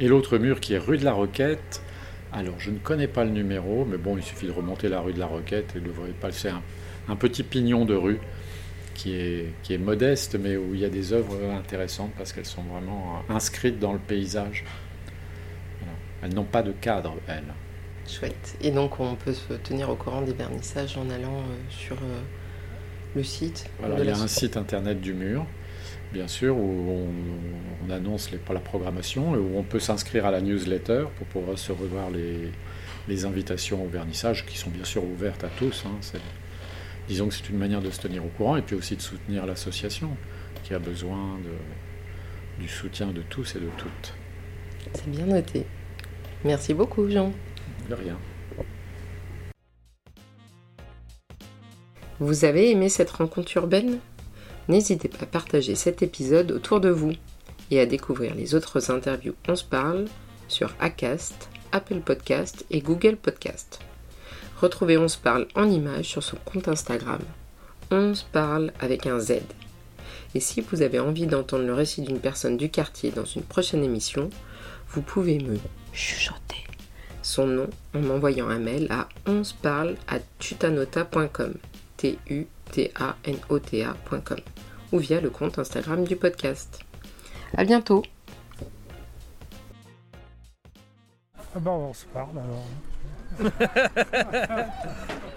Et 0.00 0.08
l'autre 0.08 0.36
mur 0.38 0.60
qui 0.60 0.74
est 0.74 0.78
rue 0.78 0.98
de 0.98 1.04
la 1.04 1.12
Roquette, 1.12 1.82
alors 2.32 2.58
je 2.58 2.70
ne 2.70 2.78
connais 2.78 3.08
pas 3.08 3.24
le 3.24 3.30
numéro, 3.30 3.84
mais 3.84 3.96
bon, 3.96 4.16
il 4.16 4.22
suffit 4.22 4.46
de 4.46 4.52
remonter 4.52 4.88
la 4.88 5.00
rue 5.00 5.12
de 5.12 5.18
la 5.18 5.26
Roquette 5.26 5.74
et 5.76 5.80
de 5.80 5.90
passer 6.20 6.48
un, 6.48 6.62
un 7.08 7.16
petit 7.16 7.42
pignon 7.42 7.84
de 7.84 7.94
rue 7.94 8.20
qui 8.94 9.14
est, 9.14 9.52
qui 9.62 9.74
est 9.74 9.78
modeste, 9.78 10.36
mais 10.38 10.56
où 10.56 10.74
il 10.74 10.80
y 10.80 10.84
a 10.84 10.90
des 10.90 11.12
œuvres 11.12 11.38
intéressantes 11.52 12.12
parce 12.18 12.32
qu'elles 12.32 12.46
sont 12.46 12.64
vraiment 12.64 13.22
inscrites 13.28 13.78
dans 13.78 13.92
le 13.92 13.98
paysage. 13.98 14.64
Elles 16.22 16.34
n'ont 16.34 16.44
pas 16.44 16.62
de 16.62 16.72
cadre, 16.72 17.14
elles. 17.28 17.54
Chouette. 18.08 18.56
Et 18.60 18.70
donc 18.70 18.98
on 19.00 19.14
peut 19.14 19.34
se 19.34 19.52
tenir 19.52 19.88
au 19.90 19.94
courant 19.94 20.22
des 20.22 20.32
vernissages 20.32 20.96
en 20.96 21.08
allant 21.10 21.36
euh, 21.36 21.56
sur 21.68 21.96
euh, 21.96 22.20
le 23.14 23.22
site. 23.22 23.68
Voilà, 23.78 24.00
il 24.00 24.06
y 24.06 24.10
a 24.10 24.18
un 24.18 24.26
site 24.26 24.56
internet 24.56 25.00
du 25.00 25.14
mur, 25.14 25.46
bien 26.12 26.28
sûr, 26.28 26.56
où 26.56 27.08
on, 27.86 27.90
annonce 27.90 28.30
les, 28.30 28.38
la 28.52 28.60
programmation 28.60 29.34
et 29.34 29.38
où 29.38 29.56
on 29.56 29.62
peut 29.62 29.80
s'inscrire 29.80 30.26
à 30.26 30.30
la 30.30 30.40
newsletter 30.40 31.06
pour 31.16 31.26
pouvoir 31.26 31.58
se 31.58 31.72
revoir 31.72 32.10
les, 32.10 32.50
les, 33.08 33.24
invitations 33.24 33.82
au 33.82 33.88
vernissage 33.88 34.44
qui 34.44 34.58
sont 34.58 34.70
bien 34.70 34.84
sûr 34.84 35.04
ouvertes 35.04 35.44
à 35.44 35.48
tous. 35.48 35.84
Hein. 35.86 36.18
disons 37.08 37.28
que 37.28 37.34
c'est 37.34 37.48
une 37.48 37.58
manière 37.58 37.80
de 37.80 37.90
se 37.90 38.00
tenir 38.00 38.24
au 38.24 38.28
courant 38.28 38.56
et 38.56 38.62
puis 38.62 38.76
aussi 38.76 38.96
de 38.96 39.00
soutenir 39.00 39.46
l'association 39.46 40.10
qui 40.64 40.74
a 40.74 40.78
besoin 40.78 41.38
de, 41.38 42.62
du 42.62 42.68
soutien 42.68 43.08
de 43.08 43.22
tous 43.22 43.56
et 43.56 43.60
de 43.60 43.70
toutes. 43.78 44.14
C'est 44.94 45.10
bien 45.10 45.26
noté. 45.26 45.64
Merci 46.44 46.74
beaucoup, 46.74 47.08
Jean. 47.08 47.32
De 47.88 47.94
rien. 47.94 48.18
Vous 52.20 52.44
avez 52.44 52.70
aimé 52.70 52.88
cette 52.88 53.10
rencontre 53.10 53.56
urbaine? 53.56 53.98
N'hésitez 54.68 55.08
pas 55.08 55.22
à 55.22 55.26
partager 55.26 55.74
cet 55.74 56.02
épisode 56.02 56.52
autour 56.52 56.80
de 56.80 56.90
vous 56.90 57.12
et 57.70 57.80
à 57.80 57.86
découvrir 57.86 58.34
les 58.34 58.54
autres 58.54 58.90
interviews 58.90 59.34
On 59.48 59.56
se 59.56 59.64
parle 59.64 60.04
sur 60.46 60.74
Acast, 60.78 61.48
Apple 61.72 62.00
Podcast 62.00 62.66
et 62.70 62.80
Google 62.80 63.16
Podcast. 63.16 63.80
Retrouvez 64.60 64.98
On 64.98 65.08
se 65.08 65.16
parle 65.16 65.46
en 65.54 65.70
image 65.70 66.06
sur 66.06 66.22
son 66.22 66.36
compte 66.44 66.68
Instagram. 66.68 67.20
On 67.90 68.14
se 68.14 68.24
parle 68.24 68.72
avec 68.80 69.06
un 69.06 69.18
Z. 69.18 69.40
Et 70.34 70.40
si 70.40 70.60
vous 70.60 70.82
avez 70.82 70.98
envie 70.98 71.26
d'entendre 71.26 71.64
le 71.64 71.72
récit 71.72 72.02
d'une 72.02 72.20
personne 72.20 72.58
du 72.58 72.70
quartier 72.70 73.10
dans 73.10 73.24
une 73.24 73.42
prochaine 73.42 73.82
émission, 73.82 74.28
vous 74.90 75.00
pouvez 75.00 75.38
me 75.38 75.56
chuchoter 75.94 76.64
son 77.22 77.46
nom 77.46 77.68
en 77.94 78.00
m'envoyant 78.00 78.48
un 78.48 78.58
mail 78.58 78.86
à 78.90 79.08
à 79.26 80.18
tutanota.com 80.38 81.54
t 81.96 82.18
u 82.30 82.46
t 82.70 82.92
a 82.94 83.16
n 83.24 83.36
o 83.48 83.58
t 83.58 83.84
a.com 83.84 84.38
ou 84.92 84.98
via 84.98 85.20
le 85.20 85.30
compte 85.30 85.58
Instagram 85.58 86.04
du 86.04 86.16
podcast. 86.16 86.80
À 87.56 87.64
bientôt. 87.64 88.02
Ah 91.54 91.60
bah 91.60 91.70
on 91.70 91.92
se 91.94 92.06
parle 92.06 92.38
alors. 92.38 92.64